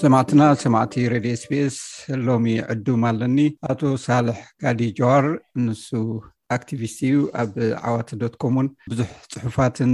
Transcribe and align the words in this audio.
ሰማዕትና 0.00 0.42
ሰማዕቲ 0.62 0.94
ሬድዮ 1.12 1.34
ስቢስ 1.42 1.76
ሎሚ 2.26 2.46
ዕዱም 2.72 3.02
ኣለኒ 3.10 3.38
ኣቶ 3.72 3.80
ሳልሕ 4.04 4.38
ጋዲ 4.62 4.80
ጀዋር 4.98 5.26
ንሱ 5.66 5.86
ኣክቲቪስቲ 6.56 6.98
እዩ 7.10 7.20
ኣብ 7.42 7.52
ዓዋት 7.90 8.08
ዶትኮምውን 8.22 8.68
ብዙሕ 8.92 9.08
ፅሑፋትን 9.34 9.92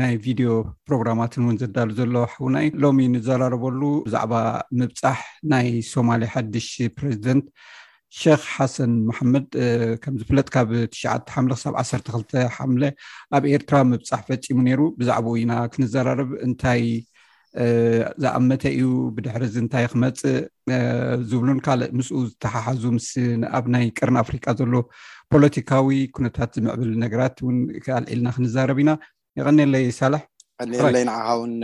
ናይ 0.00 0.14
ቪድዮ 0.26 0.48
ፕሮግራማትን 0.88 1.44
ውን 1.48 1.58
ዘዳሉ 1.64 1.90
ዘሎ 2.00 2.14
ውና 2.46 2.56
ዩ 2.68 2.72
ሎሚ 2.86 2.98
ንዘራረበሉ 3.16 3.82
ብዛዕባ 4.08 4.34
ምብፃሕ 4.80 5.20
ናይ 5.54 5.68
ሶማልያ 5.92 6.30
ሓዱሽ 6.36 6.70
ፕረዚደንት 6.98 7.44
ሸክ 8.20 8.42
ሓሰን 8.54 8.92
ማሓመድ 9.08 9.46
ከምዝፍለጥ 10.02 10.48
ካብ 10.54 10.68
ትሽዓ 10.92 11.12
ሓምለ 11.34 11.52
ክሳብ 11.60 11.74
1 11.82 12.10
ክ 12.32 12.44
ሓምለ 12.56 12.82
ኣብ 13.36 13.44
ኤርትራ 13.52 13.74
መብፃሕ 13.92 14.20
ፈፂሙ 14.28 14.58
ነይሩ 14.68 14.80
ብዛዕባኡ 14.98 15.34
ኢና 15.42 15.52
ክንዘራርብ 15.74 16.30
እንታይ 16.46 16.82
ዝኣመተ 18.24 18.62
እዩ 18.76 18.90
ብድሕርዚ 19.14 19.54
እንታይ 19.62 19.86
ክመፅእ 19.92 20.36
ዝብሉን 21.30 21.58
ካልእ 21.64 21.90
ምስኡ 22.00 22.16
ዝተሓሓዙ 22.28 22.82
ምስ 22.96 23.08
ኣብ 23.58 23.64
ናይ 23.76 23.86
ቅርን 23.98 24.16
ኣፍሪቃ 24.24 24.44
ዘሎ 24.60 24.74
ፖለቲካዊ 25.32 25.88
ኩነታት 26.18 26.50
ዝምዕብል 26.58 26.90
ነገራት 27.04 27.36
እውን 27.44 27.58
ክኣልዒልና 27.86 28.26
ክንዛረብ 28.36 28.78
ኢና 28.84 28.92
ይቀኒለይ 29.40 29.86
ሳልሕ 30.00 30.22
ኒለይ 30.82 31.04
ንካ 31.08 31.20
ውን 31.40 31.54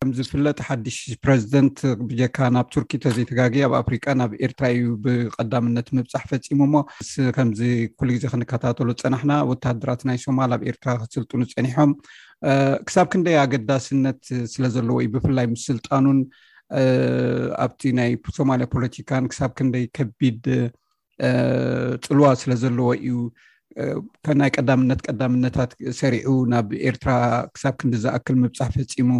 ከም 0.00 0.10
ዝፍለጥ 0.16 0.56
ሓዱሽ 0.66 0.96
ፕረዚደንት 1.22 1.78
ብጀካ 2.08 2.36
ናብ 2.54 2.66
ቱርኪ 2.74 2.90
ተዘይተጋግ 3.04 3.54
ኣብ 3.66 3.72
ኣፍሪቃ 3.80 4.04
ናብ 4.20 4.32
ኤርትራ 4.46 4.64
እዩ 4.74 4.84
ብቀዳምነት 5.04 5.88
ምብፃሕ 5.96 6.24
ፈፂሙ 6.32 6.60
ሞ 6.72 6.82
ከምዚ 7.36 7.60
ኩሉ 7.98 8.08
ግዜ 8.16 8.24
ክንከታተሉ 8.32 8.88
ፀናሕና 9.02 9.32
ወታሃደራት 9.50 10.02
ናይ 10.10 10.18
ሶማል 10.26 10.52
ኣብ 10.56 10.62
ኤርትራ 10.70 10.90
ክስልጡኑ 11.06 11.40
ፀኒሖም 11.54 11.90
ክሳብ 12.90 13.08
ክንደይ 13.14 13.36
ኣገዳስነት 13.44 14.22
ስለዘለዎ 14.54 14.98
እዩ 15.04 15.10
ብፍላይ 15.16 15.48
ምስ 15.54 15.64
ስልጣኑን 15.72 16.20
ኣብቲ 17.66 17.80
ናይ 18.00 18.10
ሶማልያ 18.40 18.68
ፖለቲካን 18.76 19.26
ክሳብ 19.32 19.52
ክንደይ 19.60 19.86
ከቢድ 19.98 20.44
ፅልዋ 22.08 22.26
ስለ 22.42 22.52
ዘለዎ 22.64 22.90
እዩ 23.06 23.16
ናይ 24.40 24.50
ቀዳምነት 24.60 25.00
ቀዳምነታት 25.08 25.70
ሰሪዑ 26.00 26.30
ናብ 26.52 26.68
ኤርትራ 26.88 27.10
ክሳብ 27.54 27.74
ክንዝኣክል 27.80 28.36
ምብፃሕ 28.42 28.70
ፈፂሙ 28.94 29.10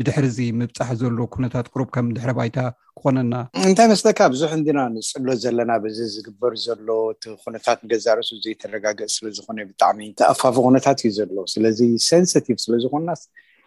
ብድሕሪ 0.00 0.24
ዚ 0.36 0.48
ምብፃሕ 0.60 0.88
ዘሎ 1.00 1.18
ኩነታት 1.34 1.66
ቁሩብ 1.72 1.88
ከም 1.94 2.06
ድሕሪ 2.16 2.32
ባይታ 2.38 2.58
ክኾነና 3.00 3.34
እንታይ 3.68 3.88
መስለካ 3.94 4.18
ብዙሕ 4.34 4.50
እንድና 4.58 4.78
ንፅሎ 4.96 5.26
ዘለና 5.44 5.70
ብዚ 5.84 5.98
ዝግበር 6.14 6.54
ዘሎ 6.66 6.88
እቲኩነታት 7.16 7.78
ንገዛርእሱ 7.86 8.30
ዘይተረጋገፅ 8.46 9.12
ስለዝኮነ 9.18 9.58
ብጣዕሚ 9.70 10.00
ተኣፋፉ 10.22 10.56
ኩነታት 10.68 10.98
እዩ 11.08 11.12
ዘሎ 11.20 11.38
ስለዚ 11.54 11.80
ሰንስቲቭ 12.08 12.58
ስለዝኮናስ 12.66 13.22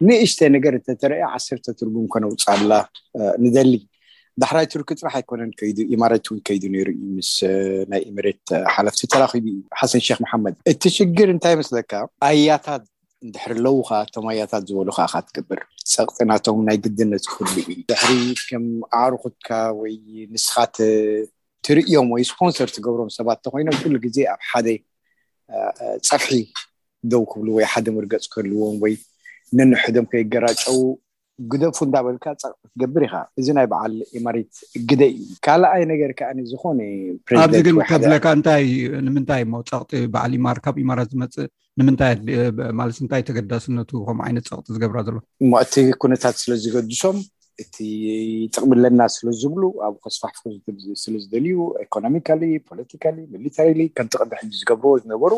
ንእሽተ 0.08 0.39
ነገር 0.58 0.73
እንተተርአያ 0.80 1.25
ዓሰርተ 1.38 1.66
ትርጉም 1.80 2.06
ኮነውፃላ 2.13 2.72
ንደሊ 3.45 3.72
ዳሕራይ 4.41 4.65
ቱርክ 4.71 4.89
ፅራሕ 5.01 5.13
ኣይኮነን 5.19 5.49
ኤማራቲ 5.95 6.25
እውን 6.31 6.39
ከይዱ 6.47 6.63
ነሩ 6.75 6.87
እዩ 6.97 7.03
ምስ 7.15 7.31
ናይ 7.91 8.01
ኤምሬት 8.11 8.49
ሓለፍቲ 8.73 9.01
ተራኪቡ 9.13 9.45
እዩ 9.53 9.57
ሓሰን 9.79 10.01
ክ 10.05 10.17
መሓመድ 10.23 10.55
እቲ 10.71 10.83
ሽግር 10.97 11.29
እንታይ 11.33 11.53
ይመስለካ 11.55 11.91
ኣያታት 12.27 12.83
ንድሕሪ 13.27 13.53
ለዉ 13.65 13.77
ካዓ 13.88 13.99
እቶም 14.05 14.27
ኣያታት 14.33 14.63
ዝበሉ 14.69 14.89
ከ 14.97 15.09
ካ 15.13 15.21
ትገብር 15.27 15.59
ፀቕጥ 15.93 16.17
ናቶም 16.29 16.61
ናይ 16.69 16.77
ግድነት 16.85 17.25
ክህሉ 17.33 17.51
እዩ 17.73 17.77
ድሕሪ 17.91 18.13
ከም 18.47 18.65
ኣዕርኩትካ 19.01 19.49
ወይ 19.81 19.95
ንስኻት 20.33 20.75
ትርእዮም 21.67 22.07
ወይ 22.16 22.23
ስፖንሰር 22.31 22.69
ትገብሮም 22.77 23.11
ሰባት 23.17 23.39
እተኮይኖም 23.41 23.77
ኩሉ 23.81 23.95
ግዜ 24.05 24.17
ኣብ 24.33 24.41
ሓደ 24.49 24.67
ፀፍሒ 26.07 26.33
ደው 27.11 27.23
ክብሉ 27.31 27.47
ወይ 27.59 27.66
ሓደ 27.73 27.85
ምርገፅ 27.97 28.25
ክህልዎም 28.33 28.75
ወይ 28.85 28.93
ንንሕዶም 29.59 30.05
ከይገራፀው 30.11 30.79
ግደፉ 31.52 31.78
እንናበልካ 31.88 32.25
ፀቅጢ 32.44 32.52
ትገብር 32.73 33.03
ኢካ 33.07 33.16
እዚ 33.40 33.47
ናይ 33.57 33.68
በዓል 33.72 33.94
ኢማሬት 34.19 34.53
ግደይ 34.90 35.12
እዩ 35.24 35.31
ካልኣይ 35.46 35.84
ነገር 35.91 36.12
ከዓኒ 36.19 36.40
ዝኮነ 36.52 36.79
ኣብዚ 37.44 37.59
ግን 37.68 37.78
ከብለካ 37.91 38.25
እንታይ 38.38 38.66
ንምንታይ 39.07 39.44
ፀቕጢ 39.74 40.01
በዓል 40.16 40.34
ማር 40.47 40.59
ካብ 40.66 40.78
ኢማራት 40.84 41.09
ዝመፅእ 41.13 41.50
ንምንታይማለት 41.81 42.97
እንታይ 43.03 43.22
ተገዳስነቱ 43.30 43.91
ከምኡ 44.07 44.24
ዓይነት 44.30 44.47
ፀቅጢ 44.53 44.68
ዝገብራ 44.78 45.00
ዘሎ 45.09 45.18
እማ 45.46 45.53
እቲ 45.66 45.75
ኩነታት 46.03 46.35
ስለ 46.44 46.51
ዝገድሶም 46.63 47.19
እቲ 47.62 47.75
ጥቅሚለና 48.53 49.01
ስለዝብሉ 49.16 49.63
ኣብኡ 49.88 49.97
ከስፋሕፍስለዝደልዩ 50.06 51.57
ኤኮኖሚካሊ 51.85 52.44
ፖለቲካሊ 52.69 53.18
ሚሊታር 53.34 53.80
ከም 53.97 54.07
ጥቀሚ 54.13 54.31
ሕዲ 54.41 54.51
ዝገብርዎ 54.62 54.91
ዝነበሩ 55.03 55.34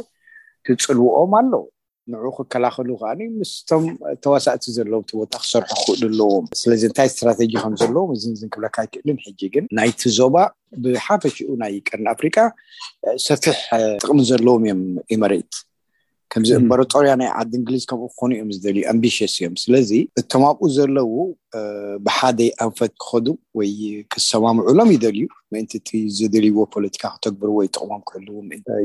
ትፅልውኦም 0.68 1.32
ኣለዉ 1.40 1.64
ንኡ 2.12 2.30
ክከላከሉ 2.38 2.90
ከዓኒ 3.02 3.20
ምስቶም 3.40 3.84
ተዋሳእቲ 4.24 4.64
ዘለዎም 4.78 5.04
ቲ 5.10 5.12
ቦታ 5.20 5.32
ክሰርሑ 5.42 5.70
ክክእሉ 5.80 6.04
ኣለዎም 6.10 6.46
ስለዚ 6.62 6.82
እንታይ 6.90 7.08
እስትራቴጂ 7.10 7.52
ከምዘለዎም 7.64 8.10
እዚ 8.16 8.42
ክብለካ 8.54 8.76
ይክእልን 8.86 9.18
ሕጂ 9.26 9.42
ግን 9.54 9.66
ናይቲ 9.80 10.00
ዞባ 10.18 10.36
ብሓፈሽኡ 10.86 11.48
ናይ 11.62 11.74
ቀርኒ 11.88 12.06
ኣፍሪቃ 12.16 12.38
ሰፊሕ 13.28 13.58
ጥቅሚ 14.02 14.18
ዘለዎም 14.32 14.62
እዮም 14.66 14.82
ይመሬት 15.14 15.52
ከምዚ 16.34 16.52
እምበሮጦርያ 16.60 17.12
ናይ 17.22 17.30
ዓዲ 17.40 17.52
እንግሊዝ 17.60 17.84
ከምኡ 17.90 18.06
ክኮኑ 18.14 18.30
እዮም 18.36 18.52
ዝደልዩ 18.56 18.84
ኣምቢሽስ 18.92 19.34
እዮም 19.40 19.56
ስለዚ 19.64 19.90
እቶም 20.22 20.44
ብኡ 20.60 20.70
ዘለው 20.76 21.10
ብሓደይ 22.06 22.50
ኣንፈት 22.66 22.92
ክኸዱ 23.02 23.26
ወይ 23.60 23.70
ክሰማምዑሎም 24.14 24.90
ይደልዩ 24.94 25.26
መእንቲእቲ 25.56 25.90
ዘደልይዎ 26.20 26.64
ፖለቲካ 26.76 27.04
ክተግብሩ 27.18 27.50
ወይ 27.60 27.68
ጥቅሞም 27.76 28.02
ክህልው 28.08 28.40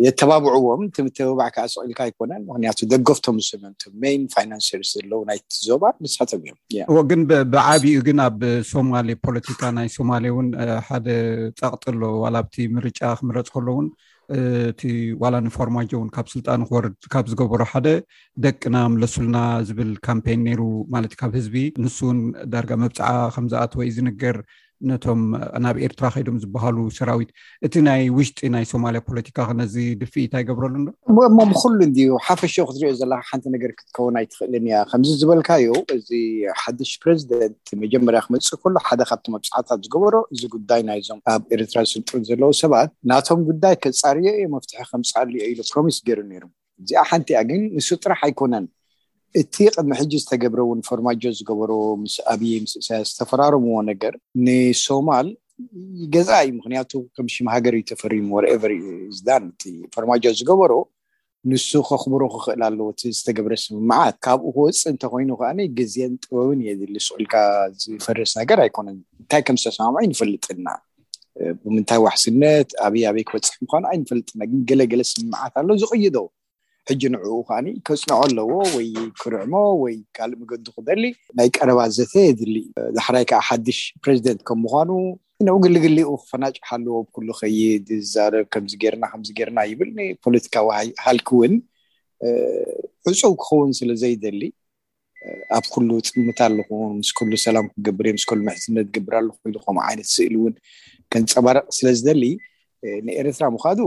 የተባብዑዎም 0.07 0.83
ትምተ 0.99 1.17
በባዕከ 1.29 1.57
ስቅልካ 1.75 2.01
ይኮነን 2.11 2.43
ምክንያቱ 2.51 2.79
ደገፍቶም 2.93 3.39
ዝሰምምቶም 3.45 3.95
ን 4.21 4.23
ፋይናንስርስ 4.35 4.91
ዘለው 4.99 5.23
ናይቲ 5.31 5.49
ዞባ 5.71 5.83
ንስሓፀብ 6.07 6.45
እዮምግን 6.49 7.23
ብዓብኡ 7.55 7.95
ግን 8.09 8.21
ኣብ 8.27 8.43
ሶማሌ 8.73 9.09
ፖለቲካ 9.29 9.63
ናይ 9.79 9.89
ሶማሌ 9.97 10.27
ውን 10.37 10.51
ሓደ 10.91 11.09
ፃቅጥ 11.63 11.85
ሎ 12.03 12.13
ዋላ 12.25 12.37
ኣብቲ 12.45 12.57
ምርጫ 12.77 13.01
ክምረፅ 13.23 13.49
ከሎውን 13.57 13.89
እቲ 14.37 14.81
ዋላኒ 15.23 15.47
ፎርማጆ 15.57 15.91
እውን 15.99 16.09
ካብ 16.15 16.27
ስልጣን 16.33 16.63
ክወርድ 16.69 16.97
ካብ 17.13 17.27
ዝገብሮ 17.33 17.63
ሓደ 17.73 17.87
ደቂና 18.45 18.77
ምለሱሉና 18.95 19.39
ዝብል 19.69 19.91
ካምፔን 20.09 20.41
ነይሩ 20.49 20.61
ማለት 20.95 21.13
እዩ 21.15 21.21
ካብ 21.23 21.33
ህዝቢ 21.39 21.55
ንሱውን 21.85 22.19
ዳርጋ 22.55 22.73
መብፅዓ 22.85 23.09
ከም 23.37 23.47
ዝኣተወ 23.53 23.81
ዩ 23.89 23.93
ዝንገር 23.99 24.39
ነቶም 24.91 25.21
ናብ 25.65 25.77
ኤርትራ 25.87 26.07
ከይዶም 26.15 26.37
ዝበሃሉ 26.43 26.77
ሰራዊት 26.99 27.31
እቲ 27.67 27.75
ናይ 27.87 28.03
ውሽጢ 28.17 28.41
ናይ 28.55 28.65
ሶማልያ 28.73 29.01
ፖለቲካ 29.09 29.39
ክነዚ 29.49 29.75
ድፊኢታ 30.01 30.35
ይገብረሉ 30.43 30.75
ዶ 31.17 31.19
እሞ 31.31 31.39
ምኩሉ 31.51 31.79
እንድ 31.89 31.99
ሓፈሻ 32.27 32.55
ክትሪዮ 32.69 32.91
ዘለካ 33.01 33.23
ሓንቲ 33.31 33.47
ነገር 33.55 33.71
ክትከውን 33.79 34.19
ኣይትክእልን 34.21 34.67
እያ 34.69 34.77
ከምዚ 34.91 35.11
ዝበልካዩ 35.23 35.67
እዚ 35.97 36.09
ሓዱሽ 36.63 36.93
ፕሬዚደንት 37.03 37.63
መጀመርያ 37.83 38.23
ክመፅእ 38.27 38.61
ከሎ 38.63 38.75
ሓደ 38.89 39.01
ካብቶም 39.11 39.35
መብፃዕታት 39.37 39.83
ዝገበሮ 39.87 40.15
እዚ 40.37 40.43
ጉዳይ 40.55 40.83
ናይዞም 40.91 41.21
ኣብ 41.35 41.43
ኤርትራ 41.59 41.79
ዝስንጡን 41.89 42.25
ዘለዉ 42.31 42.53
ሰባት 42.63 42.91
ናቶም 43.13 43.43
ጉዳይ 43.51 43.77
ክፃርዮ 43.85 44.25
እዮ 44.39 44.47
መፍትሒ 44.57 44.83
ከምፃኣልዮ 44.93 45.43
ኢሉ 45.53 45.61
ፕሮሚስ 45.73 45.99
ገይሩ 46.09 46.21
ኔሩ 46.33 46.45
እዚኣ 46.83 47.03
ሓንቲ 47.11 47.29
እያ 47.35 47.41
ግን 47.51 47.61
ንሱ 47.79 47.89
ጥራሕ 48.03 48.21
ኣይኮነን 48.27 48.67
እቲ 49.41 49.55
ቅድሚ 49.75 49.93
ሕጂ 50.01 50.13
ዝተገብረ 50.23 50.61
እውን 50.67 50.81
ፎርማጆ 50.89 51.23
ዝገበሮ 51.39 51.73
ምስ 52.03 52.15
ኣብይ 52.33 52.53
ምስእሳያ 52.65 53.01
ዝተፈራረምዎ 53.11 53.75
ነገር 53.91 54.15
ንሶማል 54.45 55.29
ገዛዩ 56.15 56.49
ምክንያቱ 56.59 56.91
ከም 57.17 57.27
ሽማ 57.35 57.47
ሃገር 57.57 57.75
ዩ 57.79 57.83
ተፈሪሙ 57.91 58.29
ወርቨር 58.37 58.73
ዳን 59.29 59.45
እቲ 59.51 59.63
ፎርማጆ 59.97 60.25
ዝገበሮ 60.39 60.73
ንሱ 61.51 61.71
ከኽብሮ 61.89 62.23
ክክእል 62.35 62.63
ኣለዎ 62.69 62.87
እቲ 62.93 63.01
ዝተገብረ 63.19 63.53
ስምምዓት 63.65 64.17
ካብኡ 64.27 64.47
ክወፅእ 64.57 64.91
እንተኮይኑ 64.93 65.31
ከዓ 65.41 65.51
ገዜን 65.79 66.13
ጥበብን 66.25 66.61
የድሊ 66.69 66.95
ስዑልካ 67.09 67.35
ዝፈርስ 67.85 68.33
ነገር 68.41 68.59
ኣይኮነን 68.65 68.97
እንታይ 69.23 69.43
ከም 69.49 69.59
ዝተሰማምዑ 69.63 70.01
ይንፈልጥና 70.09 70.67
ብምንታይ 71.65 72.01
ዋሕስነት 72.07 72.71
ኣብይ 72.87 73.05
ኣበይ 73.11 73.25
ክበፅሕ 73.29 73.57
ምኳኑ 73.65 73.85
ኣይንፈልጥና 73.93 74.41
ን 74.57 74.63
ገለገለ 74.71 75.03
ስምምዓት 75.13 75.55
ኣሎ 75.63 75.69
ዝቅይዶ 75.83 76.17
ሕጂ 76.89 77.03
ንዕኡ 77.15 77.31
ከዓ 77.49 77.57
ከፅንዖ 77.87 78.11
ኣለዎ 78.25 78.51
ወይ 78.75 78.87
ክርዕሞ 79.21 79.55
ወይ 79.83 79.95
ካልእ 80.17 80.37
መገዲ 80.43 80.65
ክደሊ 80.77 81.05
ናይ 81.39 81.49
ቀረባ 81.57 81.81
ዘተ 81.97 82.15
የድል 82.27 82.55
ዳሕራይ 82.99 83.25
ከዓ 83.31 83.41
ሓዱሽ 83.49 83.81
ፕሬዚደንት 84.05 84.41
ከም 84.49 84.59
ምኳኑ 84.67 84.91
ንኡግልግሊኡ 85.47 86.09
ክፈናጭሓለዎ 86.23 86.93
ኣብ 87.03 87.07
ኩሉ 87.17 87.29
ከይድ 87.41 87.89
ዛርብ 88.13 88.47
ከምዚገርና 88.55 89.05
ከምርና 89.13 89.59
ይብልፖለቲካዊ 89.73 90.89
ሃልኪ 91.05 91.29
ውን 91.41 91.55
ዕፁብ 93.11 93.35
ክኸውን 93.43 93.71
ስለ 93.81 93.91
ዘይደሊ 94.03 94.41
ኣብ 95.59 95.65
ኩሉ 95.75 95.89
ፅምት 96.15 96.39
ኣለኩ 96.47 96.71
ምስ 96.99 97.11
ኩሉ 97.19 97.31
ሰላም 97.47 97.67
ክገብር 97.75 98.07
ስሉ 98.25 98.41
ምሕነት 98.49 98.89
ገብር 98.97 99.15
ኣኩሉከም 99.21 99.77
ዓይነት 99.89 100.09
ስእሊ 100.17 100.35
እውን 100.41 100.55
ከንፀባረቅ 101.13 101.65
ስለዝደሊ 101.79 102.25
ንኤርትራ 103.07 103.45
ምካዱ 103.55 103.81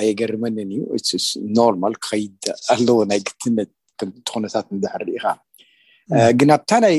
ኣየገርመንን 0.00 0.68
እዩ 0.96 1.10
ኖርማል 1.60 1.94
ክከይድ 2.02 2.44
ኣለዎ 2.74 2.98
ናይ 3.10 3.20
ግትነት 3.28 3.70
ትኮነታት 4.28 4.66
ባሕር 4.82 5.02
ርኢካ 5.08 5.24
ግን 6.38 6.48
ኣብታ 6.56 6.70
ናይ 6.84 6.96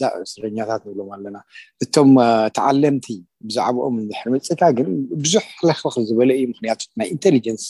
ዛ 0.00 0.10
እስረኛታት 0.26 0.82
ንብሎም 0.88 1.10
ኣለና 1.16 1.36
እቶም 1.84 2.12
ተዓለምቲ 2.56 3.06
ብዛዕባኦም 3.48 3.96
ድሕር 4.10 4.28
ምፅካ 4.34 4.62
ግን 4.78 4.88
ብዙሕ 5.24 5.44
ክክክ 5.58 5.96
ዝበለ 6.10 6.30
እዩ 6.38 6.44
ምክንያቱ 6.52 6.80
ናይ 7.02 7.08
ኢንቴሊጀንስ 7.16 7.66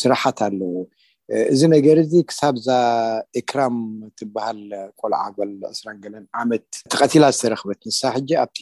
ስራሓት 0.00 0.38
ኣለዎ 0.48 0.72
እዚ 1.52 1.60
ነገር 1.74 1.96
እዚ 2.02 2.12
ክሳብዛ 2.30 2.68
ኤክራም 3.40 3.76
ትበሃል 4.18 4.60
ቆልዓል 5.00 5.38
እስራን 5.74 5.96
ገለን 6.04 6.24
ዓመት 6.42 6.66
ተቀቲላ 6.92 7.24
ዝተረክበት 7.36 7.80
ንሳ 7.90 8.02
ሕጂ 8.16 8.30
ኣብቲ 8.42 8.58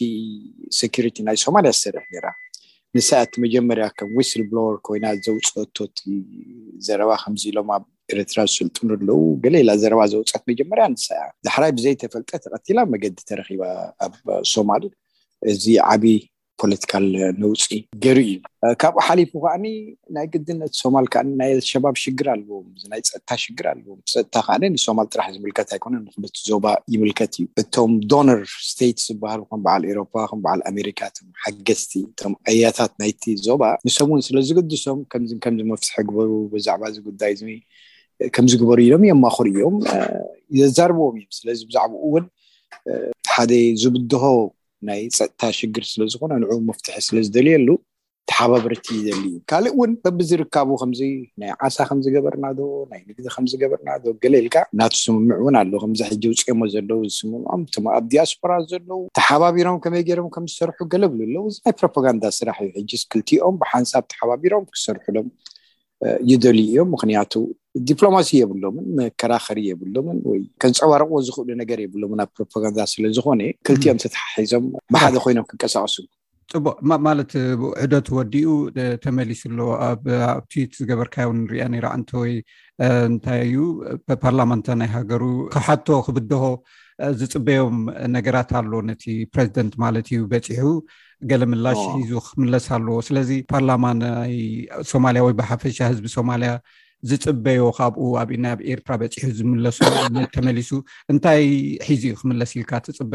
ሴሪቲ 0.79 1.17
ናይ 1.27 1.37
ሶማልያ 1.45 1.73
ዝሰርሕ 1.77 2.05
ራ 2.25 2.29
ንሳእቲ 2.95 3.31
መጀመርያ 3.43 3.85
ከም 3.97 4.09
ዊስል 4.17 4.41
ብሎወር 4.49 4.75
ኮይና 4.87 5.05
ዘውፀቶቲ 5.25 5.95
ዘረባ 6.87 7.11
ከምዚ 7.23 7.43
ኢሎም 7.51 7.69
ኣብ 7.75 7.83
ኤረትራ 8.13 8.39
ዝስልጡን 8.51 8.89
ኣለው 8.95 9.19
ገሌላ 9.43 9.69
ዘረባ 9.81 10.01
ዘውፃት 10.13 10.43
መጀመርያ 10.51 10.83
ንሳ 10.93 11.05
እያ 11.17 11.25
ዳሕራይ 11.45 11.71
ብዘይተፈልጠ 11.77 12.29
ተቀቲላ 12.45 12.79
መገዲ 12.93 13.17
ተረኪባ 13.29 13.63
ኣብ 14.05 14.13
ሶማል 14.53 14.83
እዚ 15.51 15.63
ዓብይ 15.93 16.17
ፖለቲካል 16.61 17.05
ነውፂ 17.41 17.63
ገይሪ 18.03 18.19
እዩ 18.27 18.39
ካብኡ 18.81 18.99
ሓሊፉ 19.07 19.31
ከዓኒ 19.43 19.65
ናይ 20.15 20.25
ግድነት 20.33 20.73
ሶማል 20.81 21.05
ከዓ 21.13 21.21
ናይ 21.41 21.51
ኣሸባብ 21.59 21.95
ሽግር 22.03 22.27
ኣለዎም 22.33 22.67
ናይ 22.91 23.01
ፀጥታ 23.09 23.29
ሽግር 23.43 23.65
ኣለዎም 23.71 23.99
ፀጥታ 24.13 24.35
ከዓ 24.47 24.53
ሶማል 24.85 25.07
ጥራሕ 25.13 25.27
ዝምልከት 25.35 25.69
ኣይኮነ 25.77 25.93
ንቲ 26.25 26.37
ዞባ 26.51 26.65
ይምልከት 26.93 27.31
እዩ 27.39 27.43
እቶም 27.61 27.91
ዶነር 28.13 28.41
ስተት 28.69 28.97
ዝበሃሉ 29.07 29.41
ከም 29.49 29.61
በዓል 29.67 29.83
ኤሮፓ 29.91 30.13
ከም 30.31 30.39
በዓል 30.45 30.61
ኣሜሪካ 30.71 30.99
ም 31.25 31.29
ሓገዝቲ 31.45 31.93
ቶም 32.21 32.33
ኣያታት 32.51 32.93
ናይቲ 33.03 33.23
ዞባ 33.47 33.63
ንሰም 33.89 34.09
እውን 34.13 34.23
ስለዝገድሶም 34.29 35.01
ከም 35.13 35.23
ከምዝመፍትሐ 35.45 35.95
ግበሩ 36.09 36.29
ብዛዕባ 36.53 36.83
ዝጉዳይ 36.97 37.33
ዝ 37.41 37.59
ከምዝግበሩ 38.35 38.77
ኢሎም 38.87 39.01
እዮም 39.07 39.23
ኣክሪ 39.31 39.47
እዮም 39.57 39.77
ዘዛርብዎም 40.61 41.15
እዮም 41.21 41.31
ስለዚ 41.39 41.59
ብዛዕባኡ 41.69 42.01
ውን 42.15 42.25
ሓደ 43.35 43.51
ዝብድሆ 43.81 44.25
ናይ 44.89 45.01
ፀጥታ 45.17 45.43
ሽግር 45.57 45.83
ስለዝኮነ 45.91 46.33
ን 46.43 46.63
መፍትሒ 46.69 46.97
ስለዝደልየሉ 47.09 47.67
ተሓባበርቲ 48.29 48.85
ይደልእዩ 48.99 49.35
ካልእ 49.51 49.73
እውን 49.75 49.91
በቢዝርካቡ 50.03 50.69
ከምዚ 50.81 51.01
ናይ 51.41 51.51
ዓሳ 51.65 51.77
ከምዝገበርና 51.89 52.45
ዶ 52.59 52.61
ናይ 52.91 52.99
ንግዲ 53.09 53.27
ከምዝገበርና 53.35 53.89
ዶ 54.03 54.13
ገሌልካ 54.23 54.55
እናት 54.73 54.95
ስምምዑ 55.01 55.37
እውን 55.43 55.55
ኣለ 55.61 55.73
ከምዚ 55.83 56.01
ሕጂ 56.09 56.23
ውፀሞ 56.31 56.61
ዘለው 56.75 57.01
ዝስምምዖም 57.11 57.63
እ 57.79 57.91
ኣብ 57.97 58.05
ዲያስፖራ 58.13 58.53
ዘለው 58.71 59.01
ተሓባቢሮም 59.19 59.77
ከመይ 59.85 60.03
ገይሮም 60.09 60.31
ከምዝሰርሑ 60.37 60.79
ገለብሉ 60.93 61.21
ኣለው 61.27 61.45
እዚ 61.51 61.57
ናይ 61.67 61.75
ፕሮፓጋንዳ 61.81 62.23
ስራሕዩ 62.39 62.71
ሕጅስ 62.79 63.03
ክልቲኦም 63.13 63.57
ብሓንሳብ 63.63 64.05
ተሓባቢሮም 64.13 64.65
ክሰርሑ 64.73 65.05
ዶም 65.17 65.29
ይደልዩ 66.31 66.65
እዮም 66.71 66.89
ምክንያቱ 66.95 67.33
ዲፕሎማሲ 67.89 68.29
የብሎምን 68.39 68.85
መከራከሪ 68.99 69.59
የብሎምን 69.69 70.17
ወይ 70.31 70.41
ከንፀባርቅዎ 70.61 71.17
ዝኽእሉ 71.27 71.49
ነገር 71.61 71.79
የብሎምን 71.83 72.21
ኣብ 72.23 72.29
ፕሮፓጋንዳ 72.37 72.79
ስለዝኮነ 72.93 73.41
ክልትዮም 73.67 74.01
ተተሓሒዞም 74.03 74.65
ብሓደ 74.95 75.15
ኮይኖም 75.25 75.47
ክንቀሳቀሱ 75.51 75.97
ፅቡቅ 76.53 76.75
ማለት 77.07 77.31
ዕደትወዲኡ 77.83 78.49
ተመሊሱ 79.03 79.41
ኣሎዎ 79.51 79.69
ኣብኣብ 79.87 80.41
ቲዊት 80.51 80.73
ዝገበርካ 80.81 81.15
ው 81.29 81.31
ንሪኣ 81.39 81.85
ዓንተወይ 81.95 82.33
እንታይ 83.09 83.41
እዩ 83.47 83.59
ፓርላማንታ 84.23 84.67
ናይ 84.81 84.91
ሃገሩ 84.97 85.23
ክብ 85.53 85.63
ሓቶ 85.67 85.87
ክብድሆ 86.07 86.43
ዝፅበዮም 87.19 87.77
ነገራት 88.15 88.49
ኣሎ 88.59 88.71
ነቲ 88.89 89.03
ፕረዚደንት 89.33 89.73
ማለት 89.83 90.05
እዩ 90.11 90.19
በፂሑ 90.31 90.67
ገለ 91.29 91.41
ምላሽ 91.51 91.79
ሒዙ 92.01 92.11
ክምለስ 92.27 92.65
ኣለዎ 92.75 92.95
ስለዚ 93.07 93.29
ፓርላማ 93.51 93.83
ናይ 94.01 94.33
ሶማልያ 94.91 95.21
ወይ 95.27 95.33
ብሓፈሻ 95.39 95.77
ህዝቢ 95.91 96.05
ሶማልያ 96.17 96.51
ዝፅበዮ 97.09 97.63
ካብኡ 97.77 98.03
ኣብኢዩና 98.21 98.45
ኣብ 98.55 98.59
ኤርትራ 98.73 98.93
በፂሑ 99.01 99.29
ዝምለሱ 99.39 99.79
ተመሊሱ 100.35 100.71
እንታይ 101.13 101.43
ሒዙ 101.89 102.03
ዩ 102.11 102.15
ክምለስ 102.21 102.51
ኢልካ 102.59 102.71
ትፅበ 102.85 103.13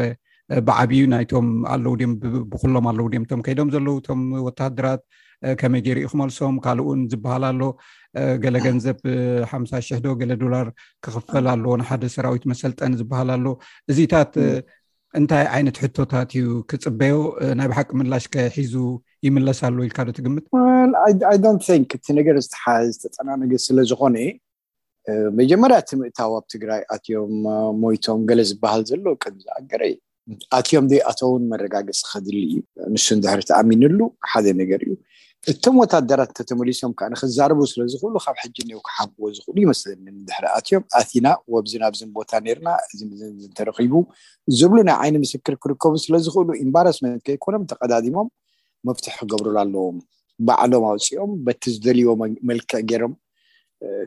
ብዓብዩ 0.67 1.01
ናይቶም 1.13 1.47
ኣለው 1.73 1.93
ድም 1.99 2.13
ብኩሎም 2.51 2.85
ኣለው 2.91 3.05
ድምእቶም 3.13 3.41
ከይዶም 3.45 3.69
ዘለው 3.75 3.95
እቶም 3.99 4.21
ወታድራት 4.47 5.01
ከመይ 5.59 5.81
ገይርኢ 5.85 6.03
ክመልሶም 6.11 6.55
ካልኡን 6.65 6.99
ዝበሃል 7.11 7.43
ኣሎ 7.51 7.61
ገለ 8.43 8.55
ገንዘብ 8.65 8.97
ሓምሳ 9.51 9.71
ሽሕ 9.87 9.99
ዶ 10.05 10.17
ገለ 10.21 10.31
ዶላር 10.43 10.67
ክክፈልኣሎ 11.05 11.65
ንሓደ 11.81 12.03
ሰራዊት 12.15 12.43
መሰልጠን 12.51 12.97
ዝበሃል 12.99 13.29
ኣሎ 13.37 13.45
እዚታት 13.93 14.33
እንታይ 15.19 15.45
ዓይነት 15.55 15.77
ሕቶታት 15.83 16.29
እዩ 16.39 16.45
ክፅበዮ 16.71 17.15
ናይ 17.59 17.67
ብ 17.71 17.73
ሓቂ 17.77 17.89
ምላሽ 18.01 18.25
ከሒዙ 18.33 18.75
ይምለስ 19.27 19.59
ኣሎ 19.69 19.77
ኢልካዶ 19.87 20.09
ትግምትን 20.19 20.91
እቲ 21.97 22.05
ነገር 22.19 22.37
ዝተፀናነገ 22.45 23.51
ስለዝኮነ 23.67 24.17
መጀመርያ 25.41 25.75
እቲ 25.81 25.91
ምእታዊ 25.99 26.31
ኣብ 26.39 26.45
ትግራይ 26.53 26.81
ኣትዮም 26.95 27.35
ሞይቶም 27.83 28.21
ገለ 28.29 28.41
ዝበሃል 28.49 28.81
ዘሎ 28.89 28.99
ምዝኣገረ 29.37 29.81
እዩ 29.91 29.97
ኣትዮም 30.57 30.85
ዶ 30.89 30.93
ኣቶውን 31.09 31.43
መረጋገፂ 31.51 31.99
ክድል 32.09 32.35
እዩ 32.47 32.53
ንሱ 32.93 33.05
ንድሕሪ 33.19 33.39
ተኣሚንሉ 33.49 33.99
ሓደ 34.31 34.45
ነገር 34.61 34.81
እዩ 34.87 34.93
እቶም 35.51 35.75
ወታደራት 35.81 36.29
እንተተመሊሶም 36.31 36.91
ከዓ 36.97 37.07
ንክዛርቡ 37.11 37.59
ስለዝኽእሉ 37.71 38.15
ካብ 38.25 38.35
ሕጂ 38.41 38.57
ን 38.69 38.79
ክሓንቅዎ 38.87 39.27
ዝኽእሉ 39.37 39.55
ይመስለኒ 39.65 40.01
ንድሕሪ 40.17 40.45
ኣትዮም 40.57 40.83
ኣቲና 40.99 41.27
ወዚናብዝን 41.53 42.09
ቦታ 42.17 42.31
ነርና 42.47 42.69
እዚ 42.91 43.01
እተረኪቡ 43.47 43.93
ዝብሉ 44.59 44.77
ናይ 44.89 44.95
ዓይኒ 45.05 45.15
ምስክር 45.23 45.55
ክርከቡ 45.63 45.93
ስለዝኽእሉ 46.05 46.49
ኢምባራስ 46.65 46.99
መነከይኮኖም 47.05 47.65
ተቀዳዲሞም 47.71 48.29
መብትሕ 48.89 49.15
ክገብርሉ 49.21 49.55
ኣለዎም 49.63 49.97
በዕሎም 50.49 50.85
ኣውፅኦም 50.91 51.33
በቲ 51.47 51.61
ዝደልዎ 51.75 52.11
መልክዕ 52.49 52.79
ገይሮም 52.91 53.15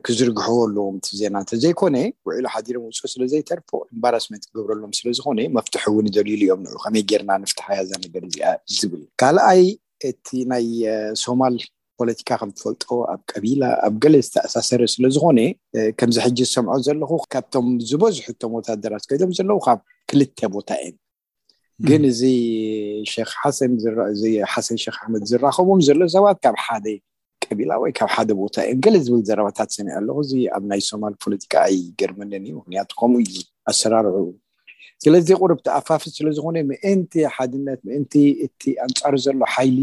ክዝርግሕቦ 0.07 0.57
ኣለዎም 0.65 0.97
እቲ 0.99 1.09
ዜና 1.21 1.37
እተዘይኮነ 1.45 1.97
ውዒሉ 2.29 2.45
ሓዲሮም 2.55 2.83
ውፅ 2.89 2.99
ስለዘይተርፎ 3.13 3.69
ኤምባራስመንት 3.93 4.43
ክገብረሎም 4.49 4.93
ስለዝኮነ 4.99 5.39
መፍትሑ 5.57 5.83
እውን 5.93 6.07
ደልሉ 6.17 6.41
እዮም 6.47 6.61
ን 6.67 6.83
ከመይ 6.83 7.03
ገርና 7.11 7.31
ንፍትሓያዛ 7.45 7.91
ነገር 8.05 8.23
እዚኣ 8.29 8.49
ዝብል 8.79 9.03
ካልኣይ 9.21 9.63
እቲ 10.11 10.27
ናይ 10.53 10.67
ሶማል 11.23 11.57
ፖለቲካ 12.01 12.29
ከም 12.41 12.51
ትፈልጦ 12.57 12.85
ኣብ 13.13 13.21
ቀቢላ 13.33 13.63
ኣብ 13.87 13.95
ገሌ 14.05 14.15
ዝተኣሳሰረ 14.27 14.81
ስለዝኮነ 14.95 15.41
ከምዚሕጂ 16.01 16.39
ዝሰምዖ 16.49 16.77
ዘለኩ 16.87 17.11
ካብቶም 17.35 17.67
ዝበዝሕቶም 17.91 18.53
ቦታደራት 18.57 19.05
ከይዶም 19.11 19.33
ዘለው 19.39 19.59
ካብ 19.67 19.81
ክልተ 20.13 20.39
ቦታ 20.57 20.71
እዮን 20.87 20.97
ግን 21.89 22.03
እዚሓሰን 22.13 23.73
ክ 24.85 24.89
ኣሕመድ 24.95 25.23
ዝራከቦም 25.33 25.81
ዘሎ 25.89 26.01
ሰባት 26.17 26.39
ካብ 26.47 26.57
ሓደ 26.67 26.87
ቀቢላ 27.51 27.73
ወይ 27.83 27.91
ካብ 27.99 28.11
ሓደ 28.15 28.31
ቦታ 28.41 28.57
እዮም 28.69 28.79
ገለ 28.85 28.95
ዝብል 29.07 29.23
ዘረባታት 29.29 29.71
ስኒ 29.77 29.89
ኣለኩ 29.99 30.17
እዚ 30.25 30.33
ኣብ 30.57 30.65
ናይ 30.71 30.81
ሶማል 30.91 31.15
ፖለቲካ 31.25 31.53
ኣይገርመለን 31.69 32.45
ምክንያቱ 32.59 32.91
ከምኡ 33.01 33.19
እዩ 33.27 33.37
ኣሰራርዑ 33.73 34.17
ስለዚ 35.05 35.29
ቁርብ 35.43 35.59
ቲኣፋፍት 35.67 36.11
ስለዝኮነ 36.19 36.57
ምእንቲ 36.71 37.13
ሓድነት 37.35 37.81
ምእንቲ 37.89 38.13
እቲ 38.45 38.63
ኣንፃሪ 38.87 39.15
ዘሎ 39.25 39.39
ሓይሊ 39.55 39.79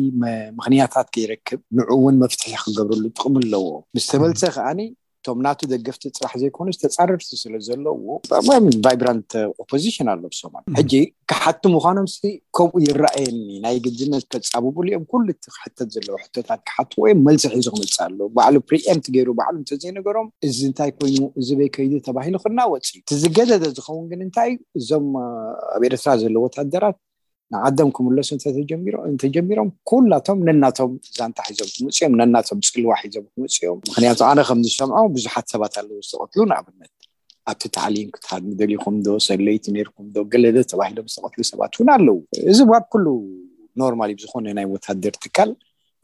ምክንያታት 0.60 1.08
ከይረክብ 1.16 1.60
ን 1.78 1.86
እውን 1.96 2.16
መፍትሒ 2.24 2.52
ክገብርሉ 2.64 3.04
ጥቅሚ 3.18 3.36
ኣለዎ 3.44 3.66
ምስ 3.96 4.06
ተመልተ 4.12 4.42
ከዓኒ 4.56 4.80
እቶም 5.22 5.40
ናቱ 5.46 5.60
ደገፍቲ 5.72 6.04
ፅራሕ 6.18 6.34
ዘይኮኑ 6.42 6.68
ተፃርርቲ 6.84 7.30
ስለ 7.42 7.56
ዘለዎ 7.66 7.96
ቫይብራንት 8.86 9.32
ኦፖዚሽን 9.64 10.08
ኣሎብሶማል 10.14 10.64
ሕጂ 10.80 10.94
ክሓቲ 11.32 11.62
ምኳኖም 11.74 12.08
ከምኡ 12.58 12.74
ይረኣየኒ 12.86 13.38
ናይ 13.66 13.76
ግድነት 13.88 14.26
ከፃብብሉ 14.34 14.88
ኦም 15.00 15.04
ኩሉ 15.12 15.28
እቲ 15.36 15.44
ክሕተት 15.56 15.90
ዘለዋ 15.96 16.16
ሕቶታት 16.24 16.62
ክሓት 16.70 16.92
ወዮም 17.02 17.22
መልስሒ 17.28 17.54
እዚ 17.60 17.68
ክምፅእ 17.76 18.00
ኣሉ 18.08 18.20
ባዕሉ 18.40 18.56
ፕሪኤምት 18.72 19.06
ገይሩ 19.18 19.30
ባዕሉ 19.42 19.56
እንተዘይነገሮም 19.62 20.28
እዚ 20.50 20.58
እንታይ 20.72 20.92
ኮይኑ 21.00 21.22
እዚ 21.42 21.50
ቤከይዲ 21.62 21.94
ተባሂሉ 22.10 22.36
ክናወፅ 22.46 22.88
እዩ 22.96 23.02
ቲዝገደደ 23.12 23.64
ዝኸውን 23.78 24.06
ግን 24.14 24.22
እንታ 24.28 24.38
እዞም 24.82 25.08
ኣብ 25.76 25.82
ኤርትራ 25.92 26.12
ዘለዎ 26.24 26.42
ወታደራት 26.48 26.98
ንዓዶም 27.66 27.90
ክምለሱ 27.96 28.30
እንተጀሚሮም 29.12 29.70
ኩላቶም 29.90 30.40
ነናቶም 30.48 30.92
ዛንታ 31.18 31.40
ሒዞም 31.50 31.70
ክምፅኦም 31.78 32.14
ነናቶም 32.22 32.60
ፅልዋ 32.68 32.92
ሒዞም 33.04 33.26
ክምፅኦም 33.34 33.80
ምክንያቱ 33.90 34.20
ኣነ 34.30 34.40
ከምዝሰምዖ 34.50 35.00
ቡዙሓት 35.16 35.48
ሰባት 35.54 35.74
ኣለው 35.82 35.96
ዝተቀትሉ 36.10 36.42
ንኣብነት 36.52 36.92
ኣብቲ 37.52 37.64
ታዕሊም 37.78 38.10
ክትሃድኒደሊኩም 38.16 38.96
ዶ 39.06 39.18
ሰለይቲ 39.28 39.66
ኔርኩም 39.78 40.08
ዶ 40.16 40.26
ገለለ 40.34 40.58
ተባሂሎም 40.72 41.08
ዝተቀትሉ 41.14 41.44
ሰባት 41.52 41.74
እውን 41.80 41.90
ኣለው 41.96 42.18
እዚ 42.52 42.60
ብ 42.72 42.82
ኩሉ 42.94 43.06
ኖርማሊ 43.82 44.12
ዝኮነ 44.24 44.48
ናይ 44.60 44.68
ወታደር 44.76 45.16
ትካል 45.26 45.52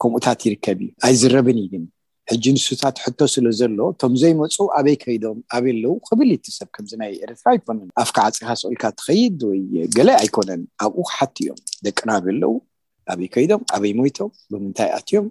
ከምኡታት 0.02 0.40
ይርከብ 0.48 0.78
እዩ 0.84 0.90
ኣይዝረብን 1.06 1.58
ይግን 1.64 1.84
ሕጂ 2.30 2.44
ንስታት 2.54 2.96
ሕቶ 3.04 3.20
ስለ 3.34 3.46
ዘሎ 3.58 3.78
እቶም 3.92 4.14
ዘይመፁ 4.22 4.56
ኣበይ 4.78 4.96
ከይዶም 5.02 5.38
ኣበይ 5.56 5.72
ኣለው 5.74 5.92
ክብልሰብ 6.06 6.68
ከምዚ 6.76 6.92
ናይ 7.02 7.12
ኤርትራ 7.24 7.48
ይኮነን 7.58 7.88
ኣፍከ 8.02 8.16
ዓፂካስእልካ 8.28 8.84
ትኸይድ 8.98 9.40
ወይ 9.50 9.60
ገለ 9.96 10.08
ኣይኮነን 10.22 10.62
ኣብኡ 10.86 11.04
ሓቲ 11.16 11.36
እዮም 11.44 11.58
ደቂናብ 11.86 12.26
ኣለው 12.32 12.52
ኣበይ 13.12 13.28
ከይዶም 13.34 13.62
ኣበይ 13.76 13.92
ሞይቶም 14.00 14.30
ብምንታይ 14.52 14.90
ኣትዮም 14.98 15.26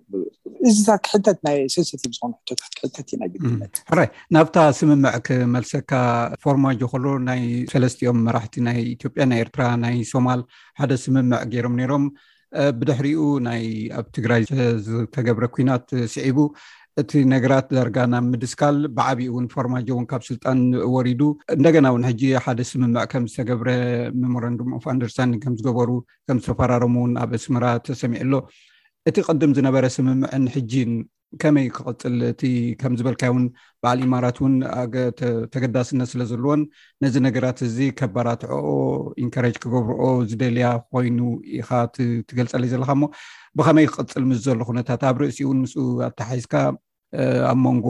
እዚታ 0.70 0.90
ክሕተት 1.08 1.40
ናይ 1.48 1.58
ሴንስቲክ 1.74 2.12
ዝኮኑክሕተት 2.16 2.96
እዩናይ 3.12 3.30
ግት 3.34 3.76
ራይ 4.00 4.10
ናብታ 4.38 4.58
ስምምዕ 4.80 5.16
ክመልሰካ 5.28 5.94
ፎርማጆ 6.46 6.82
ከሎ 6.94 7.06
ናይ 7.30 7.44
ሰለስትዮም 7.76 8.18
መራሕቲ 8.30 8.58
ናይ 8.70 8.80
ኢትዮጵያ 8.96 9.24
ናይ 9.34 9.42
ኤርትራ 9.46 9.66
ናይ 9.86 9.96
ሶማል 10.14 10.42
ሓደ 10.82 10.92
ስምምዕ 11.04 11.38
ገይሮም 11.54 11.76
ነይሮም 11.82 12.08
ብድሕሪኡ 12.80 13.22
ናይ 13.50 13.64
ኣብ 14.00 14.06
ትግራይ 14.18 14.42
ዝተገብረ 14.88 15.46
ኩናት 15.56 15.88
ስዒቡ 16.16 16.38
እቲ 17.02 17.12
ነገራት 17.34 17.66
ዳርጋ 17.78 17.98
ናብ 18.12 18.24
ምድስካል 18.34 18.78
ብዓብኡእውን 18.98 19.46
ፎርማጆ 19.54 19.88
እውን 19.94 20.06
ካብ 20.12 20.22
ስልጣን 20.28 20.60
ወሪዱ 20.94 21.22
እንደገና 21.56 21.86
እውን 21.92 22.06
ሕጂ 22.10 22.22
ሓደ 22.46 22.62
ስምምዕ 22.70 23.04
ከም 23.12 23.26
ዝተገብረ 23.32 23.70
መሞራንድም 24.22 24.70
ፍ 24.84 24.90
ኣንደርሳኒ 24.94 25.34
ከምዝገበሩ 25.44 25.90
ከምዝተፈራረሙ 26.30 26.96
ውን 27.04 27.14
ኣብ 27.26 27.34
እስምራ 27.40 27.66
ተሰሚዑ 27.90 28.22
ኣሎ 28.26 28.34
እቲ 29.12 29.18
ቅድም 29.28 29.52
ዝነበረ 29.58 29.86
ስምምዕን 29.98 30.46
ሕጂን 30.56 30.94
ከመይ 31.44 31.68
ክቅፅል 31.76 32.16
እቲ 32.32 32.44
ከምዝበልካ 32.82 33.24
ውን 33.36 33.46
በዓል 33.84 34.02
እማራት 34.08 34.38
እውን 34.42 34.54
ተገዳስነት 35.54 36.10
ስለዘለዎን 36.16 36.62
ነዚ 37.06 37.16
ነገራት 37.28 37.60
እዚ 37.70 37.78
ከበራትዕኦ 38.02 38.68
ኢንካሬጅ 39.26 39.56
ክገብርኦ 39.64 40.04
ዝደልያ 40.32 40.68
ክኮይኑ 40.86 41.20
ኢካ 41.60 41.70
ትገልፀለይ 42.30 42.72
ዘለካ 42.74 42.90
ሞ 43.02 43.06
ብከመይ 43.60 43.88
ክቅፅል 43.94 44.26
ምስ 44.32 44.42
ዘሎ 44.48 44.60
ኩነታት 44.72 45.02
ኣብ 45.12 45.20
ርእሲኡ 45.24 45.48
እውን 45.50 45.62
ምስ 45.66 45.74
ኣተሓይዝካ 46.10 46.56
ኣብ 47.50 47.58
ሞንጎ 47.66 47.88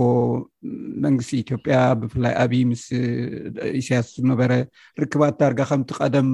መንግስቲ 1.05 1.31
ኢትዮጵያ 1.43 1.75
ብፍላይ 2.01 2.33
ኣብዪ 2.43 2.53
ምስ 2.71 2.83
ኢስያስ 3.79 4.07
ዝነበረ 4.17 4.51
ርክባት 5.03 5.33
ዳርጋ 5.41 5.59
ከምቲ 5.71 5.89
ቀደም 5.99 6.29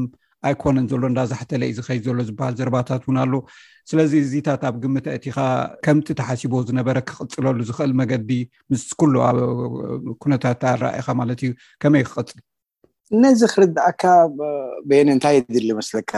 ኣይኮነን 0.48 0.88
ዘሎ 0.92 1.04
እንዳዛሕተለእ 1.12 1.72
ዝከይ 1.78 2.00
ዘሎ 2.06 2.18
ዝበሃል 2.30 2.56
ዘርባታት 2.60 3.04
እውን 3.06 3.18
ኣሎ 3.24 3.34
ስለዚ 3.90 4.12
እዚታት 4.24 4.62
ኣብ 4.70 4.76
ግምተእቲካ 4.84 5.38
ከምቲ 5.86 6.08
ተሓሲቦ 6.20 6.54
ዝነበረ 6.70 6.98
ክቅፅለሉ 7.10 7.58
ዝኽእል 7.70 7.94
መገዲ 8.02 8.30
ምስ 8.72 8.84
ኩሉ 9.00 9.16
ኩነታት 10.24 10.62
ራኢካ 10.86 11.08
ማለት 11.22 11.40
እዩ 11.46 11.52
ከመይ 11.84 12.04
ክቅፅል 12.10 12.40
ነዚ 13.24 13.42
ክርድኣካ 13.54 14.04
ቤኒ 14.90 15.08
እንታይ 15.16 15.38
ድሊ 15.56 15.68
መስለካ 15.80 16.12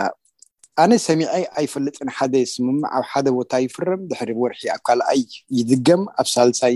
ኣነ 0.83 0.93
ሰሚዐ 1.07 1.27
ኣይፈለጥን 1.59 2.09
ሓደ 2.17 2.33
ስምምዕ 2.53 2.85
ኣብ 2.97 3.03
ሓደ 3.11 3.27
ቦታ 3.37 3.51
ይፍርም 3.65 4.01
ድሕሪ 4.09 4.29
ወርሒ 4.41 4.63
ኣብ 4.75 4.81
ካልኣይ 4.87 5.21
ይድገም 5.57 6.01
ኣብ 6.21 6.27
ሳልሳይ 6.35 6.75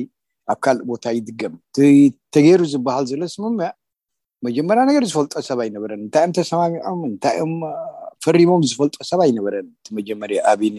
ኣብ 0.52 0.60
ካልእ 0.66 0.84
ቦታ 0.92 1.06
ይድገም 1.18 1.54
ተገይሩ 2.34 2.62
ዝበሃል 2.74 3.06
ዘሎ 3.12 3.24
ስምምዕ 3.36 3.70
መጀመርያ 4.48 4.82
ነገር 4.90 5.04
ዝፈልጦ 5.12 5.34
ሰብ 5.50 5.60
ኣይነበረን 5.64 6.00
እንታይዮም 6.06 6.32
ተሰማሚዖም 6.38 7.00
እንታኦም 7.10 7.54
ፈሪሞም 8.26 8.62
ዝፈልጦ 8.72 8.98
ሰብ 9.10 9.20
ኣይነበረን 9.26 9.68
እ 9.90 9.96
መጀመርያ 9.98 10.38
ኣብይን 10.52 10.78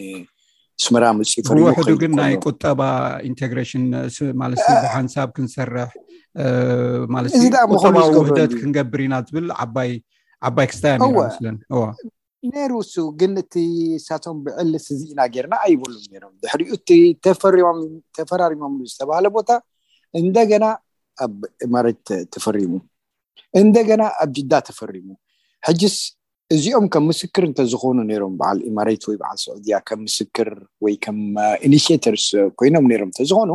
ስምራ 0.85 1.05
መፅብውሕከ 1.19 1.87
ግን 2.03 2.13
ናይቁጠባ 2.21 2.81
ኢንቴግሽን 3.31 3.85
ለ 4.53 4.55
ብሓንሳብ 4.85 5.29
ክንሰርሕ 5.39 5.91
እዚ 7.41 7.45
ምዊውህደት 7.67 8.55
ክንገብር 8.61 9.01
ኢና 9.09 9.15
ዝብል 9.29 9.49
ዓባይ 9.65 9.93
ክስታያመስለንዋ 10.71 11.83
ነይሩ 12.49 12.73
ውሱ 12.81 12.95
ግን 13.21 13.33
እቲ 13.41 13.55
ሳቶም 14.05 14.37
ብዕል 14.45 14.69
ስዚኢና 14.85 15.21
ጌርና 15.35 15.55
ኣይበሉም 15.65 16.05
ይሮም 16.17 16.35
ድሕሪኡ 16.43 16.71
ተፈራሪሞም 18.19 18.77
ዝተባሃለ 18.91 19.27
ቦታ 19.37 19.51
እንደገና 20.21 20.65
ኣብ 21.25 21.35
እማሬት 21.67 22.07
ተፈሪሙ 22.37 22.73
እንደገና 23.61 24.03
ኣብ 24.23 24.31
ጅዳ 24.39 24.53
ተፈሪሙ 24.69 25.09
ሕጅስ 25.69 25.99
እዚኦም 26.55 26.87
ከም 26.93 27.05
ምስክር 27.11 27.43
እንተዝኮኑ 27.49 27.99
ሮም 28.23 28.33
በዓል 28.41 28.59
ኤማሬት 28.71 29.03
ወይ 29.09 29.17
በዓል 29.21 29.37
ስዑድያ 29.43 29.75
ከም 29.89 30.01
ምስክር 30.09 30.49
ወይ 30.85 30.95
ከም 31.05 31.19
ኢኒሽተርስ 31.69 32.25
ኮይኖም 32.61 32.87
ነሮም 32.93 33.11
እተዝኮኑ 33.13 33.51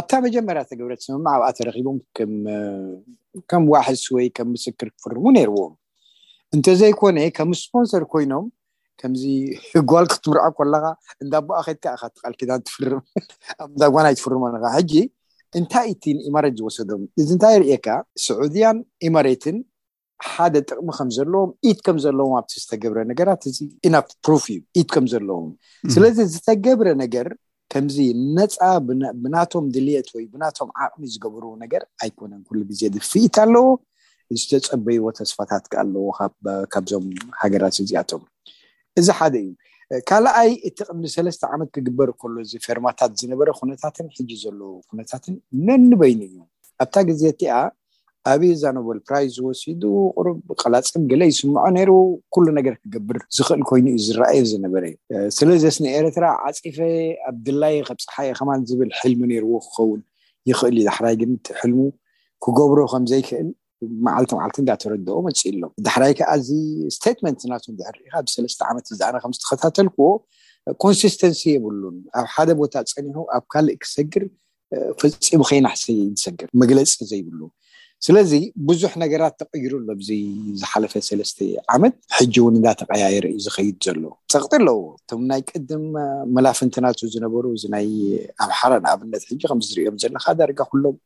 ኣብታ 0.00 0.12
መጀመርያ 0.26 0.62
ተገብረት 0.70 1.00
ስምማ 1.06 1.26
ኣብኣ 1.36 1.48
ተረኪቦም 1.58 1.98
ከም 3.52 3.64
ዋሕስ 3.74 4.04
ወይ 4.16 4.26
ከም 4.36 4.48
ምስክር 4.56 4.88
ክፍርሙ 4.94 5.24
ነይርዎ 5.38 5.60
እንተዘይኮነ 6.56 7.18
ከም 7.36 7.50
ስፖንሰር 7.62 8.04
ኮይኖም 8.12 8.44
ከምዚ 9.00 9.22
ጓልክክትምርዖ 9.90 10.44
ኮለካ 10.58 10.84
እንዳቦኣከትከካ 11.24 12.02
ትቃልክዳን 12.14 12.60
ትፍርዳጓናይ 12.68 14.14
ትፍርመካ 14.20 14.64
ሕጂ 14.76 14.94
እንታይ 15.58 15.86
እቲ 15.92 16.04
ንኤማሬት 16.18 16.54
ዝወሰዶም 16.58 17.02
እዚ 17.20 17.28
እንታይ 17.36 17.56
ሪካ 17.68 17.86
ስዑድያን 18.24 18.78
ኤማሬትን 19.08 19.56
ሓደ 20.32 20.54
ጥቅሚ 20.68 20.88
ከም 20.98 21.08
ዘለዎም 21.16 21.50
ኢት 21.68 21.78
ከም 21.86 21.96
ዘለዎም 22.04 22.32
ኣብቲ 22.38 22.52
ዝተገብረ 22.62 22.98
ነገራት 23.10 23.42
እ 23.48 23.52
ኢና 23.88 23.96
ፕሩፍ 24.26 24.44
እዩ 24.54 24.58
ኢት 24.80 24.88
ከም 24.94 25.06
ዘለዎም 25.12 25.48
ስለዚ 25.94 26.18
ዝተገብረ 26.34 26.88
ነገር 27.04 27.28
ከምዚ 27.74 27.96
ነፃ 28.36 28.56
ብናቶም 29.22 29.66
ድልት 29.74 30.08
ወይ 30.16 30.24
ብናቶም 30.32 30.70
ዓቅሚ 30.84 31.02
ዝገብር 31.14 31.44
ነገር 31.64 31.82
ኣይኮነን 32.04 32.42
ኩሉ 32.48 32.60
ግዜ 32.70 32.80
ድፊ 32.96 33.12
ኢት 33.28 33.36
ኣለዎ 33.44 33.64
ዝተፀበይዎ 34.40 35.04
ተስፋታት 35.18 35.64
ከ 35.72 35.78
ኣለዎ 35.82 36.06
ካብዞም 36.72 37.06
ሃገራት 37.40 37.76
ዚኣቶም 37.90 38.22
እዚ 39.00 39.06
ሓደ 39.18 39.34
እዩ 39.42 39.50
ካልኣይ 40.08 40.50
እቲቅኒ 40.68 41.02
ሰለስተ 41.16 41.42
ዓመት 41.54 41.68
ክግበር 41.74 42.08
ከሎ 42.20 42.36
ዚ 42.50 42.58
ፌርማታት 42.66 43.12
ዝነበረ 43.20 43.48
ኩነታትን 43.60 44.06
ሕጂ 44.16 44.30
ዘለ 44.42 44.60
ኩነታትን 44.90 45.34
ነንበይኒ 45.68 46.20
እዩ 46.30 46.36
ኣብታ 46.84 46.94
ግዜ 47.08 47.22
እቲኣ 47.34 47.54
ኣብዪ 48.30 48.48
እዛነበል 48.56 48.98
ፕራይዝ 49.08 49.30
ዝወሲዱ 49.36 49.82
ቁሩብ 50.16 50.36
ቀላፅም 50.60 51.02
ገለ 51.10 51.22
ይስምዖ 51.28 51.62
ነሩ 51.76 51.90
ኩሉ 52.34 52.46
ነገር 52.58 52.74
ክብር 52.94 53.18
ዝኽእል 53.36 53.62
ኮይኑእዩ 53.70 54.02
ዝራኣየ 54.08 54.40
ዝነበረ 54.50 54.82
እዩ 54.92 55.22
ስለዚ 55.38 55.64
ስኒ 55.76 55.86
ኤረትራ 56.00 56.24
ዓፂፈ 56.48 56.78
ኣብድላይ 57.30 57.74
ከብፀሓእ 57.88 58.30
ከማ 58.40 58.50
ዝብል 58.70 58.90
ሕልሚ 58.98 59.22
ነርዎ 59.32 59.52
ክኸውን 59.66 60.00
ይኽእል 60.50 60.76
እዩ 60.78 60.86
ዳሕዳይ 60.90 61.16
ግን 61.22 61.32
እቲ 61.38 61.46
ሕልሙ 61.60 61.80
ክገብሮ 62.46 62.78
ከምዘይክእል 62.92 63.48
መዓልቲ 64.06 64.32
መዓልቲ 64.38 64.58
እዳተረድኦ 64.64 65.16
መፅ 65.28 65.40
ሎም 65.62 65.72
ዳሕራይ 65.86 66.12
ከዓ 66.18 66.28
እዚ 66.40 66.48
ስቴትመንት 66.96 67.40
ናት 67.52 67.64
ድሕኢካ 67.78 68.14
ብሰለስተ 68.26 68.60
ዓመት 68.70 68.86
ነምዝተከታተልክዎ 69.24 70.06
ኮንስስተንሲ 70.84 71.40
የብሉን 71.54 71.96
ኣብ 72.18 72.26
ሓደ 72.34 72.50
ቦታ 72.60 72.74
ፀኒሑ 72.92 73.16
ኣብ 73.36 73.44
ካሊእ 73.54 73.78
ክሰግር 73.84 74.24
ፈፂሙ 75.00 75.40
ከይና 75.48 75.68
ዝሰግር 75.82 76.48
መግለፂ 76.62 76.90
ዘይብሉ 77.10 77.40
ስለዚ 78.06 78.30
ብዙሕ 78.68 78.92
ነገራት 79.02 79.34
ተቀይሩ 79.40 79.72
ሎዚ 79.88 80.08
ዝሓለፈ 80.60 80.92
ሰለስተ 81.08 81.38
ዓመት 81.74 81.94
ሕጂ 82.16 82.34
እውን 82.42 82.54
እዳተቀያየር 82.60 83.24
ዩ 83.34 83.36
ዝኸይድ 83.44 83.76
ዘሎ 83.86 84.02
ፀቅጢ 84.34 84.52
ኣለዎ 84.60 84.78
እቶም 85.00 85.22
ናይ 85.30 85.42
ቅድም 85.50 85.84
መላፍንትናቱ 86.36 87.00
ዝነበሩ 87.14 87.44
እናይ 87.68 87.90
ኣብሓራ 88.46 88.72
ንኣብነት 88.86 89.24
ሕጂ 89.30 89.40
ከምዝርዮም 89.50 89.98
ዘለካ 90.04 90.24
ዳርጋ 90.40 90.60
ኩሎም 90.72 90.96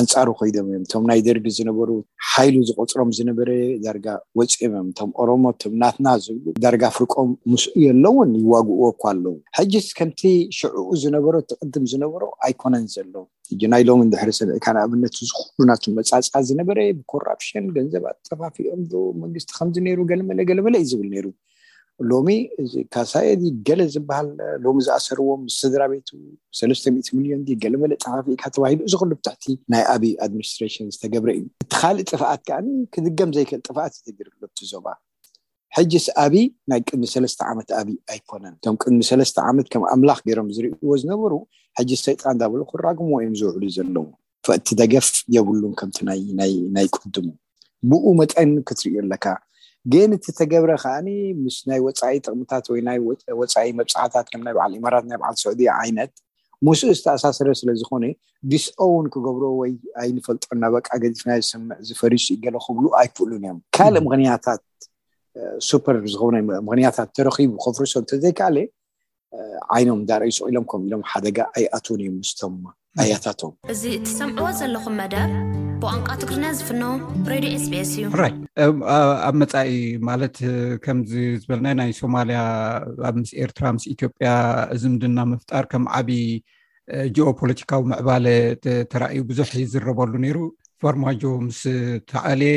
ኣንፃሩ 0.00 0.28
ኮይዶም 0.38 0.66
እዮም 0.70 0.82
እቶም 0.84 1.04
ናይ 1.10 1.20
ደርጊ 1.26 1.46
ዝነበሩ 1.58 1.90
ሓይሉ 2.32 2.54
ዝቆፅሮም 2.68 3.10
ዝነበረ 3.18 3.50
ዳርጋ 3.84 4.06
ወፂዮም 4.38 4.72
እዮም 4.78 4.84
እቶም 4.92 5.10
ኦሮሞ 5.22 5.44
ቶምናትና 5.62 6.08
ዝ 6.24 6.34
ዳርጋ 6.64 6.82
ፍርቆም 6.96 7.30
ምስኡ 7.52 7.74
ዘሎእውን 7.86 8.32
ይዋግእዎ 8.42 8.90
ኩ 9.00 9.08
ኣለዉ 9.12 9.34
ሕጂ 9.58 9.72
ከምቲ 10.00 10.22
ሽዕኡ 10.58 10.86
ዝነበሮ 11.04 11.34
ትቅድም 11.52 11.86
ዝነበሮ 11.94 12.22
ኣይኮነን 12.48 12.86
ዘሎ 12.96 13.14
እ 13.54 13.66
ናይ 13.72 13.82
ሎም 13.88 14.00
ድሕሪ 14.12 14.30
ሰምዒካንኣብነት 14.40 15.16
ዝሉ 15.30 15.36
ናት 15.70 15.82
መፃፃ 15.98 16.32
ዝነበረ 16.50 16.78
ብኮራፕሽን 17.00 17.66
ገንዘባፀፋፊኦምዶ 17.78 18.92
መንግስቲ 19.24 19.50
ከምዚ 19.58 19.76
ነሩ 19.88 19.98
ገለመለ 20.12 20.38
ገለመለ 20.52 20.74
እዩ 20.82 20.88
ዝብል 20.92 21.08
ሩ 21.26 21.28
ሎሚ 22.10 22.28
እዚ 22.62 22.72
ካሳኤዲ 22.94 23.42
ገለ 23.68 23.80
ዝበሃል 23.94 24.28
ሎሚ 24.64 24.76
ዝኣሰርዎም 24.86 25.42
ስድራ 25.58 25.82
ቤቱ 25.92 26.08
3 26.58 26.90
ሚልዮን 27.18 27.42
ገለ 27.62 27.74
መለእ 27.82 27.98
ፀፋፍኢካ 28.04 28.44
ተባሂሉ 28.56 28.80
ዚክሉ 28.92 29.10
ብታሕቲ 29.20 29.44
ናይ 29.74 29.82
ኣብዪ 29.94 30.10
ኣድሚኒስትሬሽን 30.26 30.88
ዝተገብረ 30.96 31.28
እዩ 31.38 31.44
እቲ 31.62 31.70
ካሊእ 31.82 32.06
ጥፍኣት 32.10 32.42
ከኣ 32.50 32.60
ክድገም 32.96 33.30
ዘይክእል 33.36 33.62
ጥፍኣት 33.68 33.94
ተግርሎቲ 34.08 34.58
ዞባ 34.72 34.86
ሕጂስ 35.78 36.06
ኣብይ 36.24 36.44
ናይ 36.72 36.80
ቅድሚ 36.88 37.04
ሰለስተ 37.14 37.40
ዓመት 37.52 37.70
ኣብ 37.80 37.88
ኣይኮነን 38.12 38.54
እቶም 38.58 38.76
ቅድሚ 38.82 39.00
ሰለስተ 39.10 39.36
ዓመት 39.50 39.66
ከም 39.72 39.82
ኣምላኽ 39.94 40.18
ገሮም 40.28 40.48
ዝርእዎ 40.58 40.90
ዝነበሩ 41.02 41.32
ሕጂ 41.80 41.90
ሰይጣን 42.04 42.34
እዳብሎ 42.38 42.60
ክራግምዎ 42.72 43.16
እዮም 43.24 43.34
ዝውዕሉ 43.40 43.62
ዘለዎ 43.78 44.06
እቲ 44.58 44.68
ደገፍ 44.82 45.08
የብሉን 45.36 45.72
ከምቲ 45.80 45.98
ናይ 46.76 46.86
ቅድሙ 46.96 47.28
ብኡ 47.90 48.04
መጠን 48.20 48.50
ክትሪዮ 48.68 48.98
ኣለካ 49.04 49.24
ግን 49.92 50.10
እቲ 50.16 50.26
ተገብረ 50.38 50.70
ከዓኒ 50.82 51.08
ምስ 51.42 51.56
ናይ 51.70 51.80
ወፃኢ 51.86 52.12
ጥቅምታት 52.24 52.66
ወይ 52.72 52.80
ናይ 52.86 52.98
ወፃኢ 53.40 53.66
መብፃዕታት 53.80 54.26
ከም 54.32 54.40
ናይ 54.46 54.54
ባዓል 54.56 54.72
ኤማራት 54.78 55.04
ናይ 55.10 55.18
በዓል 55.22 55.36
ስዑድያ 55.42 55.68
ዓይነት 55.82 56.12
ሙስኡ 56.66 56.88
ዝተኣሳስረ 56.98 57.48
ስለዝኮነ 57.60 58.04
ድስኦ 58.52 58.80
ውን 58.94 59.06
ክገብሮ 59.14 59.44
ወይ 59.60 59.72
ኣይንፈልጦ 60.02 60.42
እና 60.56 60.64
በቃ 60.76 60.88
ገዲፍና 61.04 61.30
ዝስምዕ 61.42 61.76
ዝፈሪሱ 61.88 62.26
ኡ 62.38 62.40
ገሎ 62.44 62.56
ክብሉ 62.66 62.84
ኣይፍእሉን 63.00 63.44
እዮም 63.46 63.58
ካልእ 63.78 64.02
ምክንያታት 64.06 64.62
ሱፐር 65.68 65.98
ዝከነ 66.12 66.34
ምክንያታት 66.68 67.08
ተረኪቡ 67.18 67.52
ከፍርሶ 67.64 67.94
እንተዘይካኣለ 68.02 68.58
ዓይኖም 69.76 70.00
እዳርኢ 70.04 70.28
ይስቅኢሎም 70.32 70.66
ከምኢሎም 70.72 71.02
ሓደጋ 71.12 71.38
ኣይኣትዉን 71.58 72.00
እዮም 72.04 72.16
ምስቶምማ 72.22 72.64
ኣያታቶእዚ 73.02 73.82
እትሰምዕዎ 73.96 74.50
ዘለኩም 74.60 74.94
መደብ 75.00 75.30
ብቋንቋ 75.80 76.08
ትጉሪና 76.20 76.44
ዝፍኖ 76.58 76.82
ሬድዮ 77.32 77.50
ኤስቤስ 77.56 77.90
እዩራይ 78.02 78.32
ኣብ 79.28 79.34
መፃኢ 79.40 79.72
ማለት 80.08 80.36
ከምዝበለና 80.84 81.68
ናይ 81.80 81.90
ሶማልያ 82.00 82.40
ኣብ 83.08 83.16
ምስ 83.22 83.30
ኤርትራ 83.44 83.64
ምስ 83.78 83.84
ኢትዮጵያ 83.94 84.30
ዝምድና 84.84 85.18
ምፍጣር 85.32 85.64
ከም 85.72 85.84
ዓብይ 85.98 86.24
ጂኦ 87.16 87.28
ፖለቲካዊ 87.42 87.82
ምዕባለ 87.92 88.26
ተራእዩ 88.94 89.22
ብዙሕ 89.32 89.50
ዩዝረበሉ 89.64 90.12
ነይሩ 90.26 90.38
ፈርማጆ 90.84 91.22
ምስ 91.48 91.60
ተዓልየ 92.10 92.56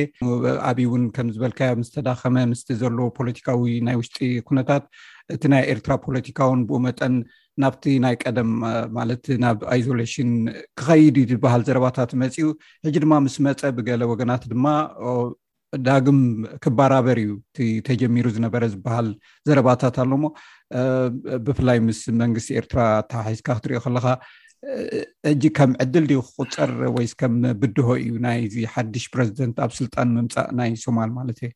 ዓብይውን 0.72 1.04
ከምዝበልካዮ 1.16 1.76
ምስተዳኸመ 1.84 2.36
ምስ 2.54 2.62
ዘለዎ 2.82 3.08
ፖለቲካዊ 3.20 3.76
ናይ 3.88 3.96
ውሽጢ 4.00 4.18
ኩነታት 4.48 4.86
እቲ 5.36 5.44
ናይ 5.54 5.64
ኤርትራ 5.74 5.94
ፖለቲካውን 6.06 6.60
ብኡ 6.68 6.78
መጠን 6.86 7.16
ናብቲ 7.64 7.84
ናይ 8.06 8.16
ቀደም 8.24 8.52
ማለት 8.98 9.26
ናብ 9.44 9.58
ኣይዞሌሽን 9.74 10.32
ክከይድ 10.80 11.16
ዩ 11.22 11.24
ዝበሃል 11.32 11.62
ዘረባታት 11.68 12.12
መፅኡ 12.22 12.48
ሕጂ 12.88 12.96
ድማ 13.04 13.14
ምስ 13.26 13.36
መፀ 13.48 13.60
ብገለ 13.78 14.02
ወገናት 14.12 14.44
ድማ 14.54 14.66
ዳግም 15.88 16.20
ክባራበር 16.64 17.18
እዩ 17.24 17.32
ተጀሚሩ 17.88 18.26
ዝነበረ 18.36 18.64
ዝበሃል 18.74 19.10
ዘረባታት 19.48 19.98
ኣሎሞ 20.04 20.24
ብፍላይ 21.48 21.78
ምስ 21.88 22.00
መንግስቲ 22.22 22.50
ኤርትራ 22.62 22.80
ተባሒዝካ 23.12 23.50
ክትሪኦ 23.60 23.82
ከለካ 23.86 24.06
እጂ 25.32 25.44
ከም 25.58 25.72
ዕድል 25.84 26.08
ክቁፀር 26.26 26.72
ወይስ 26.96 27.14
ከም 27.20 27.36
ብድሆ 27.62 27.90
እዩ 28.06 28.16
ናይዚ 28.26 28.56
ሓድሽ 28.74 29.06
ፕረዚደንት 29.14 29.60
ኣብ 29.66 29.72
ስልጣን 29.80 30.10
ምምፃእ 30.18 30.50
ናይ 30.60 30.72
ሶማል 30.88 31.12
ማለት 31.20 31.40
እዩ 31.46 31.52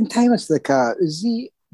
እንታይ 0.00 0.26
ይመስለካ 0.30 0.68
እዚ 1.06 1.20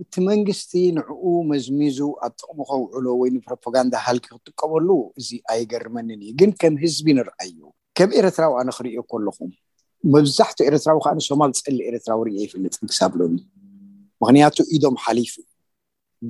እቲ 0.02 0.14
መንግስቲ 0.28 0.70
ንዕኡ 0.96 1.22
መዝሚዙ 1.50 1.98
ኣብ 2.24 2.32
ጥቅሚ 2.40 2.58
ከውዕሎ 2.70 3.06
ወይ 3.20 3.28
ፕሮፓጋንዳ 3.46 3.92
ሃልኪ 4.06 4.26
ክጥቀመሉ 4.32 4.88
እዚ 5.20 5.28
ኣይገርመንን 5.52 6.20
እዩ 6.26 6.32
ግን 6.40 6.50
ከም 6.60 6.74
ህዝቢ 6.82 7.06
ንርኣዩ 7.18 7.56
ከም 7.98 8.10
ኤረትራዊ 8.20 8.52
ኣነ 8.62 8.68
ክሪኦ 8.78 9.02
ከለኩም 9.12 9.50
መብዛሕትኡ 10.14 10.64
ኤርትራዊ 10.70 10.98
ከዓ 11.04 11.12
ሶማል 11.28 11.52
ፀሊ 11.64 11.76
ኤረትራዊ 11.90 12.20
ሪኦ 12.28 12.38
ይፍልጥ 12.46 12.74
ንክሳብሎኒ 12.84 13.36
ምክንያቱ 14.22 14.56
ኢዶም 14.76 14.96
ሓሊፉ 15.04 15.34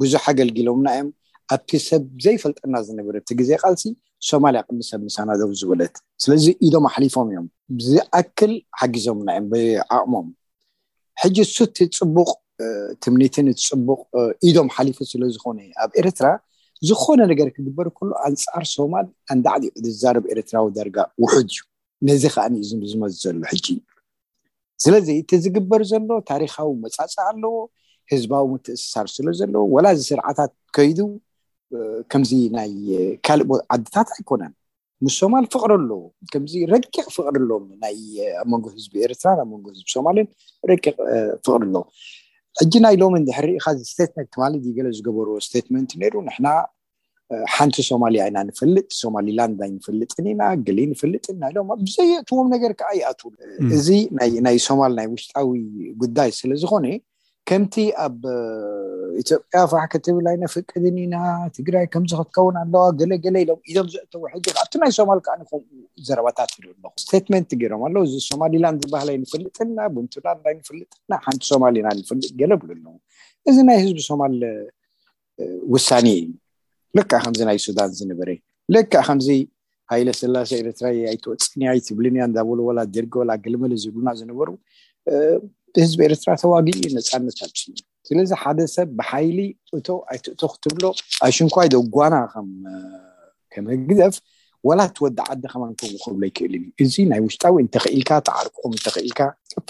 ብዙሕ 0.02 0.22
ኣገልጊሎምናእዮም 0.32 1.10
ኣብቲ 1.54 1.70
ሰብ 1.88 2.04
ዘይፈልጠና 2.24 2.76
ዝነብር 2.86 3.16
እቲ 3.20 3.28
ግዜ 3.40 3.50
ቃልሲ 3.62 3.84
ሶማል 4.30 4.56
ቅሚ 4.66 4.78
ሰብ 4.90 5.00
ንሳናው 5.08 5.50
ዝበለት 5.60 5.94
ስለዚ 6.22 6.44
ኢዶም 6.66 6.86
ሓሊፎም 6.94 7.26
እዮም 7.32 7.46
ዝኣክል 7.90 8.54
ሓጊዞምና 8.80 9.28
ዮም 9.38 9.46
ብኣቅሞም 9.52 10.28
ሕጂ 11.22 11.36
ሱቲ 11.56 11.76
ፅቡቅ 11.98 12.28
ትምኒትን 13.04 13.46
እቲ 13.52 13.60
ፅቡቅ 13.70 14.00
ኢዶም 14.48 14.68
ሓሊፉ 14.76 14.98
ስለዝኮነ 15.12 15.58
ኣብ 15.84 15.90
ኤርትራ 16.00 16.26
ዝኮነ 16.88 17.20
ነገር 17.32 17.48
ክግበር 17.56 17.88
ከሎ 17.98 18.10
ኣንፃር 18.28 18.64
ሶማል 18.76 19.06
አንዳዕ 19.32 19.54
ዛረብ 20.02 20.24
ኤርትራዊ 20.34 20.66
ደርጋ 20.78 20.96
ውሑድ 21.22 21.50
እዩ 21.54 21.60
ነዚ 22.08 22.22
ከዓዩዝመ 22.34 23.02
ዘሎ 23.22 23.36
ሕጂ 23.52 23.66
ስለዚ 24.84 25.08
እቲዝግበር 25.22 25.82
ዘሎ 25.90 26.10
ታሪካዊ 26.30 26.68
መፃፃ 26.84 27.14
ኣለዎ 27.30 27.54
ህዝባዊ 28.12 28.50
ትእስሳር 28.66 29.06
ስለ 29.16 29.28
ዘለዎ 29.38 29.62
ወላዚ 29.74 30.00
ስርዓታት 30.10 30.52
ከይዱ 30.76 30.98
ከምዚ 32.12 32.30
ናይ 32.56 32.72
ካሊእ 33.26 33.62
ዓድታት 33.74 34.08
ኣይኮነን 34.16 34.52
ምስ 35.04 35.14
ሶማል 35.22 35.44
ፍቅሪ 35.54 35.70
ኣለዎ 35.78 36.00
ከምዚ 36.32 36.52
ረቂቅ 36.74 37.06
ፍቅር 37.16 37.24
ኣሎዎ 37.40 37.56
ይ 37.96 38.06
ኣብ 38.42 38.46
መንጎ 38.52 38.64
ህዝቢ 38.76 38.92
ኤርትራ 39.06 39.30
ብ 39.38 39.48
መንጎ 39.52 39.64
ህዝቢ 39.72 39.86
ሶማልን 39.96 40.28
ረቅ 40.70 40.84
ፍቅር 41.46 41.56
ኣሎዎ 41.62 41.80
ዕጂ 42.64 42.74
ናይሎም 42.84 43.14
እንድሕሪ 43.20 43.48
ካዚስትት 43.64 44.12
ትማሊ 44.34 44.54
ገለ 44.76 44.88
ዝገበርዎ 44.98 45.36
ስቴትመንት 45.46 45.90
ነይሩ 46.02 46.14
ንሕና 46.28 46.46
ሓንቲ 47.54 47.76
ሶማሊ 47.88 48.14
ዓይና 48.24 48.38
ንፈልጥ 48.48 48.86
ሶማሊ 49.02 49.26
ላንድይ 49.38 49.70
ንፈልጥን 49.76 50.26
ኢና 50.32 50.42
ግሊ 50.66 50.78
ንፈልጥን 50.92 51.34
ኢናኢሎማ 51.38 51.68
ብዘየትዎም 51.82 52.48
ነገር 52.54 52.72
ከዓ 52.80 52.90
ይኣትዉ 53.00 53.30
እዚ 53.78 53.88
ናይ 54.46 54.58
ሶማል 54.68 54.92
ናይ 54.98 55.06
ውሽጣዊ 55.14 55.48
ጉዳይ 56.02 56.30
ስለዝኮነ 56.38 56.86
ከምቲ 57.48 57.74
ኣብ 58.04 58.20
ኢትዮጵያ 59.22 59.58
ፍሕከትብላይና 59.72 60.44
ፍቅድን 60.54 60.96
ኢና 61.02 61.16
ትግራይ 61.56 61.84
ከምዚ 61.92 62.12
ክትከውን 62.20 62.56
ኣለዋ 62.62 62.82
ገለገለ 63.00 63.36
ኢሎም 63.44 63.60
ኢዞም 63.70 63.88
ዝእተዎ 63.92 64.22
ሕዚ 64.32 64.46
ቲ 64.72 64.80
ናይ 64.82 64.92
ሶማል 64.98 65.20
ከዓከምኡ 65.26 65.62
ዘረባታት 66.06 66.52
ኣለኩ 66.60 66.92
ስቴትመንት 67.04 67.50
ገይሮም 67.60 67.82
ኣለው 67.88 68.02
እዚ 68.08 68.14
ሶማሊላንድ 68.30 68.80
ዝበህላይ 68.86 69.16
ንፍልጥና 69.24 69.78
ቡንቱላንይ 69.96 70.54
ንፍልጥና 70.60 71.12
ሓንቲ 71.26 71.42
ሶማል 71.52 71.76
ኢና 71.82 71.88
ንፍልጥ 72.00 72.28
ገለ 72.40 72.52
ብሉኣለ 72.62 72.96
እዚ 73.52 73.56
ናይ 73.68 73.78
ህዝቢ 73.84 73.98
ሶማል 74.10 74.34
ውሳኒዩ 75.74 76.20
ልካዓ 76.98 77.20
ከምዚ 77.26 77.40
ናይ 77.50 77.60
ሱዳን 77.66 77.92
ዝነበረ 78.00 78.28
ልካዓ 78.74 79.02
ከምዚ 79.10 79.28
ሃይለ 79.92 80.08
ስላሴ 80.22 80.50
ኤርትራ 80.64 80.86
ኣይትወፅንያ 81.12 81.74
ይትብልንያ 81.78 82.22
እዳብሉ 82.30 82.58
ወላ 82.68 82.78
ደርጊ 82.96 83.12
ወላ 83.22 83.32
ገለመለ 83.44 83.72
ዝብሉና 83.84 84.10
ዝነበሩ 84.20 84.48
ህዝቢ 85.84 86.00
ኤርትራ 86.08 86.30
ተዋጊ 86.42 86.68
ነፃነት 86.96 87.36
ስ 87.60 87.84
ስለዚ 88.08 88.30
ሓደ 88.42 88.60
ሰብ 88.74 88.88
ብሓይሊ 88.98 89.38
እቶ 89.76 89.86
ኣይትእቶ 90.12 90.40
ክትብሎ 90.52 90.84
ኣሽንኳይዶ 91.28 91.74
ጓና 91.94 92.14
ከምግደፍ 93.52 94.14
ዋላ 94.68 94.80
እትወዲ 94.90 95.18
ዓዲከማንከ 95.32 95.80
ክብሉ 96.02 96.22
ኣይክእልእዩ 96.26 96.62
እዚ 96.82 96.94
ናይ 97.12 97.20
ውሽጣዊ 97.26 97.54
እንተክኢልካ 97.64 98.10
ተዓርቀኦም 98.28 98.72
እንተክእልካ 98.76 99.20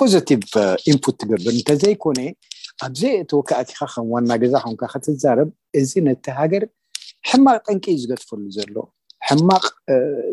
ፖዘቲቭ 0.00 0.44
ኢንት 0.92 1.04
ትገብር 1.20 1.50
እንተዘይኮነ 1.56 2.20
ኣብዘይ 2.86 3.14
እተወካኣቲካ 3.22 3.80
ከም 3.94 4.06
ዋና 4.14 4.30
ገዛ 4.42 4.54
ኩንካ 4.66 4.82
ክትዛረብ 4.92 5.50
እዚ 5.80 5.92
ነቲ 6.08 6.24
ሃገር 6.38 6.64
ሕማቅ 7.30 7.56
ጠንቂ 7.68 7.84
ዝገጥፈሉ 8.02 8.42
ዘሎ 8.58 8.76
ሕማቅ 9.28 9.64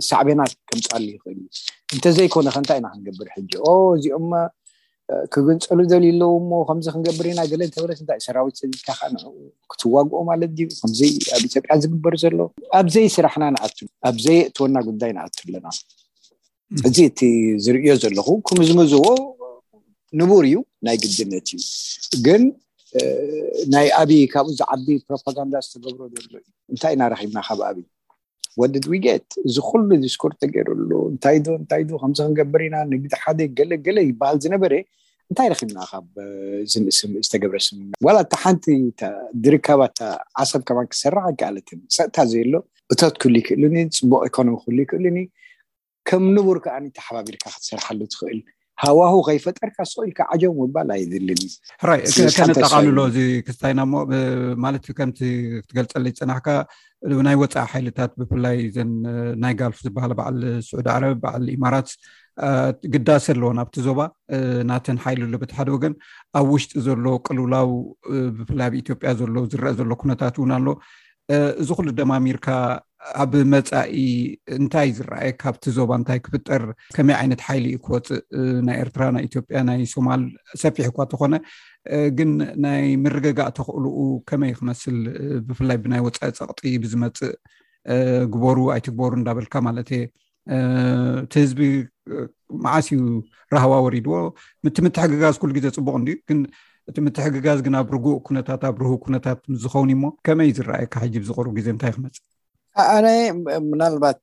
ሳዕቤናት 0.07 0.51
ከምፃሉ 0.69 1.05
ይኽእል 1.13 1.37
እዩ 1.41 1.47
እንተዘይኮነ 1.95 2.45
ከእንታይ 2.55 2.79
ኢናክንገብር 2.81 3.27
ሕጂ 3.35 3.49
እዚኦም 3.97 4.27
ክግንፀሉ 5.33 5.79
ደሊለው 5.93 6.31
እሞ 6.41 6.51
ከምዚ 6.67 6.85
ክንገብር 6.93 7.27
ና 7.39 7.43
ገለእተብረት 7.51 7.99
ታ 8.09 8.15
ሰራዊት 8.25 8.55
ሰካ 8.59 8.69
ከዓ 8.85 9.07
ን 9.13 9.15
ክትዋግኦ 9.71 10.19
ማለት 10.29 10.51
ድ 10.57 10.67
ከም 10.79 10.91
ኣብ 11.37 11.41
ኢትዮጵያ 11.47 11.73
ዝግበር 11.83 12.13
ዘሎ 12.23 12.37
ኣብዘይ 12.79 13.07
ስራሕና 13.15 13.43
ንኣት 13.55 13.77
ኣብዘየ 14.09 14.37
እትወና 14.49 14.75
ጉዳይ 14.87 15.11
ንኣትብለና 15.17 15.67
እዚ 16.89 16.97
እቲ 17.11 17.19
ዝርእዮ 17.65 17.91
ዘለኹ 18.03 18.27
ክምዝምዝዎ 18.49 19.07
ንቡር 20.19 20.43
እዩ 20.49 20.55
ናይ 20.87 20.97
ግድነት 21.03 21.49
እዩ 21.57 21.63
ግን 22.27 22.41
ናይ 23.73 23.87
ኣብይ 24.01 24.21
ካብኡ 24.33 24.51
ዚዓቢ 24.59 24.87
ፕሮፓጋንዳ 25.07 25.53
ዝተገብሮ 25.67 26.01
ዘሎዩ 26.27 26.45
እንታይ 26.73 26.93
እናረኪብና 26.97 27.39
ካብ 27.47 27.59
ኣብይ 27.69 27.85
ወዲድ 28.61 28.85
ውጌት 28.93 29.27
እዚ 29.47 29.55
ኩሉ 29.69 29.89
ዲስኩርት 30.05 30.35
ተገይሩሉ 30.43 30.89
እንታይ 31.11 31.37
ዶ 31.45 31.49
እንታይዶ 31.59 31.89
ከምዚ 32.01 32.19
ክንገበር 32.25 32.61
ኢና 32.67 32.75
ንግዲ 32.93 33.13
ሓደ 33.21 33.39
ገለ 33.57 33.71
ገለ 33.85 33.97
ይበሃል 34.09 34.37
ዝነበረ 34.45 34.73
እንታይ 35.31 35.47
ረኪብና 35.53 35.79
ካብ 35.91 36.05
እስ 36.91 36.99
ዝተገብረስም 37.25 37.77
ዋላ 38.07 38.17
እቲ 38.25 38.33
ሓንቲ 38.43 38.65
ድርከባ 39.45 39.81
ዓሰብ 40.43 40.61
ከማ 40.67 40.79
ክሰርሓ 40.91 41.23
ጋኣለትን 41.39 41.79
ፀጥታ 41.97 42.17
ዘየሎ 42.33 42.53
እቶት 42.93 43.15
ክህሉ 43.21 43.33
ይክእሉኒ 43.41 43.77
ፅቡቅ 43.99 44.21
ኢኮኖሚ 44.31 44.57
ክህሉ 44.63 44.77
ይክእሉኒ 44.85 45.19
ከም 46.09 46.25
ንብር 46.35 46.57
ከዓኒ 46.65 46.85
እተሓባቢርካ 46.91 47.43
ክትሰርሓሉ 47.55 47.99
ትኽእል 48.13 48.39
ሃዋሁ 48.81 49.11
ከይፈጠርካ 49.27 49.77
ስኢልካ 49.91 50.19
ዓጀው 50.33 50.53
ባል 50.75 50.89
ይድል 51.01 51.29
ሕራይ 51.83 51.99
ከነጠቃልሎ 52.37 52.99
እዚ 53.11 53.17
ክስታይና 53.47 53.81
ሞ 53.91 54.03
ማለት 54.65 54.83
ከም 54.97 55.11
ክትገልፀለይ 55.17 56.13
ፅናሕካ 56.19 56.47
ናይ 57.27 57.35
ወፃኢ 57.41 57.65
ሓይልታት 57.73 58.11
ብፍላይ 58.19 58.57
ናይ 59.43 59.53
ጋልፍ 59.59 59.79
ዝበሃ 59.85 60.05
ባዕል 60.19 60.37
ስዑድ 60.67 60.87
ዓረብ 60.95 61.15
ባዕል 61.23 61.45
ኢማራት 61.55 61.89
ግዳሲ 62.93 63.25
ኣለዎን 63.35 63.57
ኣብቲ 63.63 63.75
ዞባ 63.87 63.99
ናተን 64.69 64.97
ሓይሉሎ 65.03 65.33
በቲሓደ 65.41 65.67
ወገን 65.75 65.93
ኣብ 66.39 66.45
ውሽጢ 66.53 66.73
ዘሎ 66.87 67.05
ቅልውላው 67.27 67.69
ብፍላይ 68.39 68.65
ኣብ 68.69 68.75
ኢትዮጵያ 68.81 69.09
ዘሎ 69.19 69.35
ዝረአ 69.53 69.73
ዘሎ 69.81 69.89
ኩነታት 70.03 70.37
እውን 70.39 70.53
ኣሎ 70.57 70.67
እዚ 71.63 71.69
ኩሉ 71.77 71.87
ደማሚርካ 71.99 72.45
ኣብ 73.21 73.33
መፃኢ 73.51 74.01
እንታይ 74.55 74.89
ዝረኣየ 74.97 75.29
ካብቲ 75.41 75.63
ዞባ 75.77 75.89
እንታይ 75.99 76.19
ክፍጠር 76.25 76.63
ከመይ 76.95 77.15
ዓይነት 77.21 77.41
ሓይሊ 77.47 77.65
ዩ 77.73 77.77
ክወፅእ 77.85 78.21
ናይ 78.67 78.77
ኤርትራ 78.83 79.03
ናይ 79.15 79.23
ኢትዮጵያ 79.29 79.61
ናይ 79.69 79.81
ሶማል 79.93 80.23
ሰፊሕ 80.63 80.85
እኳ 80.91 80.97
እተኮነ 81.07 81.33
ግን 82.17 82.31
ናይ 82.65 82.83
ምርገጋእ 83.03 83.51
ተክእልኡ 83.57 83.97
ከመይ 84.31 84.53
ክመስል 84.59 84.97
ብፍላይ 85.47 85.77
ብናይ 85.85 86.01
ወፃኢ 86.07 86.31
ፀቕጢ 86.39 86.73
ብዝመፅእ 86.83 87.33
ግበሩ 88.33 88.57
ኣይቲ 88.75 88.87
ግበሩ 88.95 89.11
እዳበልካ 89.23 89.55
ማለትየ 89.69 90.03
እቲ 91.23 91.33
ህዝቢ 91.43 91.61
ማዓስ 92.65 92.87
እዩ 92.95 92.99
ረሃዋ 93.53 93.73
ወሪድዎ 93.85 94.15
ቲ 94.77 94.79
ምትሕግጋዝ 94.87 95.35
ኩሉ 95.41 95.51
ግዜ 95.57 95.67
ፅቡቅ 95.77 95.95
እንግን 96.01 96.39
እቲ 96.91 96.97
ምትሕግጋዝ 97.07 97.59
ግን 97.65 97.75
ኣብ 97.81 97.89
ርጉእ 97.95 98.17
ኩነታት 98.27 98.61
ኣብ 98.69 98.77
ርህብ 98.83 98.95
ኩነታት 99.05 99.39
ዝከውን 99.63 99.91
እዩሞ 99.93 100.05
ከመይ 100.27 100.49
ዝረኣየካ 100.57 100.93
ሕጂ 101.05 101.15
ብዝቅርቡ 101.23 101.51
ግዜ 101.59 101.67
እንታይ 101.75 101.91
ክመፅእ 101.95 102.23
ኣነ 102.81 103.07
ምናልባት 103.71 104.21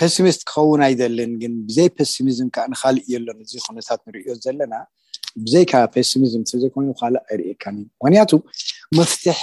ፔስሚስት 0.00 0.40
ክኸውን 0.48 0.80
ኣይዘልን 0.86 1.30
ግን 1.42 1.52
ብዘይ 1.68 1.88
ፔስሚዝም 1.98 2.48
ካዓ 2.54 2.64
ንካሊእ 2.72 3.06
የሎን 3.12 3.38
እዚ 3.44 3.52
ኩነታት 3.66 4.00
ንሪዮ 4.08 4.32
ዘለና 4.44 4.74
ብዘይ 5.44 5.64
ከ 5.70 5.80
ፔስሚዝም 5.94 6.42
እተዘይኮይኑ 6.44 6.90
ካልእ 7.00 7.22
ርእካ 7.40 7.62
ምክንያቱ 7.78 8.32
መፍትሒ 8.98 9.40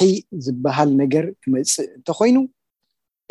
ዝበሃል 0.47 0.89
ነገር 1.01 1.25
ክመፅእ 1.45 1.87
እንተኮይኑ 1.97 2.37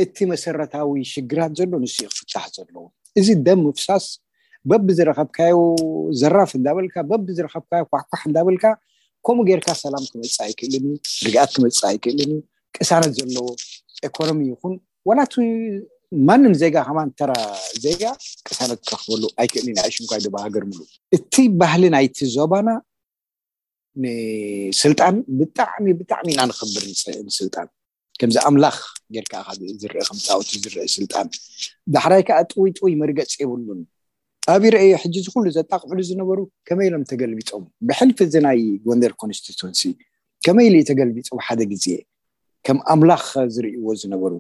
እቲ 0.05 0.17
መሰረታዊ 0.33 0.91
ሽግራት 1.13 1.53
ዘሎ 1.61 1.71
ንስ 1.85 1.95
ክፍታሕ 2.15 2.47
ዘለዎ 2.57 2.85
እዚ 3.23 3.29
ደም 3.49 3.61
ምፍሳስ 3.69 4.07
በቢ 4.71 4.87
ዝረከብካዮ 4.99 5.57
ዘራፍ 6.23 6.51
እዳብልካ 6.59 6.97
በቢ 7.13 7.27
ዝረከብካዮ 7.39 7.83
ኳሕኳሕ 7.93 8.23
እዳብልካ 8.31 8.65
ከምኡ 9.27 9.45
ጌይርካ 9.51 9.69
ሰላም 9.85 10.05
ክመፅእ 10.11 10.39
ኣይክእልንዩ 10.49 10.97
ርግኣት 11.27 11.51
ክመፅ 11.57 11.79
ኣይክእልን 11.93 12.33
ዩ 12.37 12.43
ቅሳነት 12.79 13.13
ዘለዎ 13.21 13.47
ኤኮኖሚ 14.09 14.41
ይኹን 14.53 14.75
ዋላት 15.09 15.35
ማንም 16.29 16.53
ዜጋ 16.63 16.75
ከማተራ 16.89 17.33
ዜጋ 17.85 18.03
ቅሳነት 18.49 18.79
ክረክበሉ 18.87 19.23
ኣይ 19.41 19.47
ክእሊ 19.53 19.67
ንኣይሽንካይ 19.77 20.21
ዶባ 20.27 20.37
ሃገር 20.45 20.65
ምሉ 20.69 20.79
እቲ 21.17 21.35
ባህሊ 21.61 21.83
ናይቲ 21.95 22.19
ዞባና 22.37 22.69
ንስልጣን 24.03 25.17
ብጣዕሚ 25.41 25.87
ብጣዕሚ 26.01 26.27
እናንክብር 26.37 26.85
ንፅ 26.93 27.03
ንስልጣን 27.27 27.69
ከምዚ 28.21 28.37
ኣምላኽ 28.49 28.79
ጌርከዓ 29.15 29.47
ዝርኢ 29.83 30.01
ምፃውቲ 30.19 30.51
ዝርኢ 30.65 30.87
ስልጣን 30.97 31.27
ዳሕዳይ 31.95 32.23
ከዓ 32.29 32.39
ጥውይ 32.53 32.71
ጥዉይ 32.79 32.95
መርገፂ 33.03 33.35
የብሉን 33.43 33.81
ኣብ 34.55 34.63
ይርአየ 34.69 34.93
ሕጂ 35.03 35.15
ዝኩሉ 35.27 35.47
ዘጣቅዕሉ 35.59 35.99
ዝነበሩ 36.11 36.39
ከመኢሎም 36.69 37.05
ተገልቢፆም 37.13 37.65
ብሕልፊ 37.91 38.19
እዚ 38.29 38.35
ናይ 38.47 38.61
ጎንደር 38.89 39.13
ኮንስቲትንስ 39.23 39.81
ከመይኢሉዩ 40.47 40.83
ተገልቢፆ 40.91 41.29
ሓደ 41.47 41.61
ግዜ 41.75 41.87
ከም 42.69 42.79
ኣምላኽ 42.95 43.27
ዝርይዎ 43.55 43.87
ዝነበሩ 44.03 44.33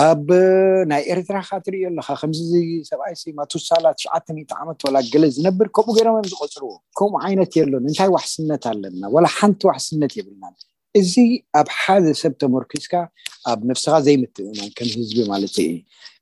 ኣብ 0.00 0.28
ናይ 0.90 1.02
ኤርትራካ 1.12 1.48
እትሪዮ 1.60 1.82
ኣለካ 1.90 2.08
ከምዚ 2.20 2.50
ሰብኣይ 2.90 3.14
ሰማ 3.22 3.38
ትውሳላ 3.52 3.86
ትሽዓ 4.26 4.46
ዓመት 4.62 4.78
ላ 4.94 5.02
ገለ 5.12 5.24
ዝነብር 5.36 5.68
ከምኡ 5.76 5.94
ገረምም 5.98 6.26
ዝቆፅርዎ 6.32 6.70
ከምኡ 6.98 7.20
ዓይነት 7.28 7.52
የሎን 7.58 7.84
እንታይ 7.90 8.10
ዋሕስነት 8.14 8.64
ኣለና 8.70 9.02
ወላ 9.14 9.26
ሓንቲ 9.36 9.60
ዋሕስነት 9.70 10.12
የብልና 10.18 10.44
እዚ 11.00 11.12
ኣብ 11.60 11.68
ሓደ 11.80 12.04
ሰብ 12.22 12.32
ተመርኪስካ 12.42 12.94
ኣብ 13.50 13.60
ንፍስካ 13.68 13.94
ዘይምትእ 14.06 14.48
ከም 14.78 14.88
ህዝቢ 14.96 15.18
ማለት 15.32 15.54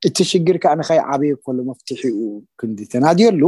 እቲ 0.09 0.17
ሽግር 0.33 0.57
ካንከይ 0.65 1.01
ዓበይ 1.13 1.33
ከሎ 1.47 1.59
መፍትሒኡ 1.71 2.19
ክንዲ 2.61 2.79
ተናድየሉ 2.93 3.43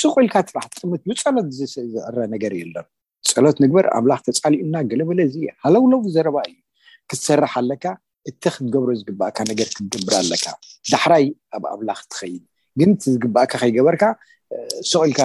ስቁልካ 0.00 0.34
ትራሕቲ 0.50 0.74
ጥምት 0.82 1.02
ብፀሎት 1.08 1.48
ዝዕረ 1.58 2.18
ነገር 2.34 2.52
የሎ 2.60 2.76
ፀሎት 3.34 3.56
ንግበር 3.64 3.86
ኣምላኽ 3.98 4.20
ተፃሊኡና 4.28 4.74
ገለበለ 4.92 5.20
እዚ 5.30 5.36
ሃለውለው 5.64 6.00
ዘረባ 6.16 6.36
እዩ 6.50 6.54
ክትሰርሕ 7.10 7.52
ኣለካ 7.62 7.84
እቲ 8.28 8.42
ክትገብሮ 8.54 8.90
ዝግባእካ 9.00 9.38
ነገር 9.50 9.68
ክትገብር 9.76 10.14
ኣለካ 10.20 10.46
ዳሕራይ 10.92 11.24
ኣብ 11.56 11.64
ኣብላ 11.74 11.90
ክትኸይድ 12.00 12.42
ግን 12.80 12.90
እቲ 12.94 13.02
ዝግባእካ 13.14 13.52
ከይገበርካ 13.62 14.02
ሰቅኢልካ 14.90 15.20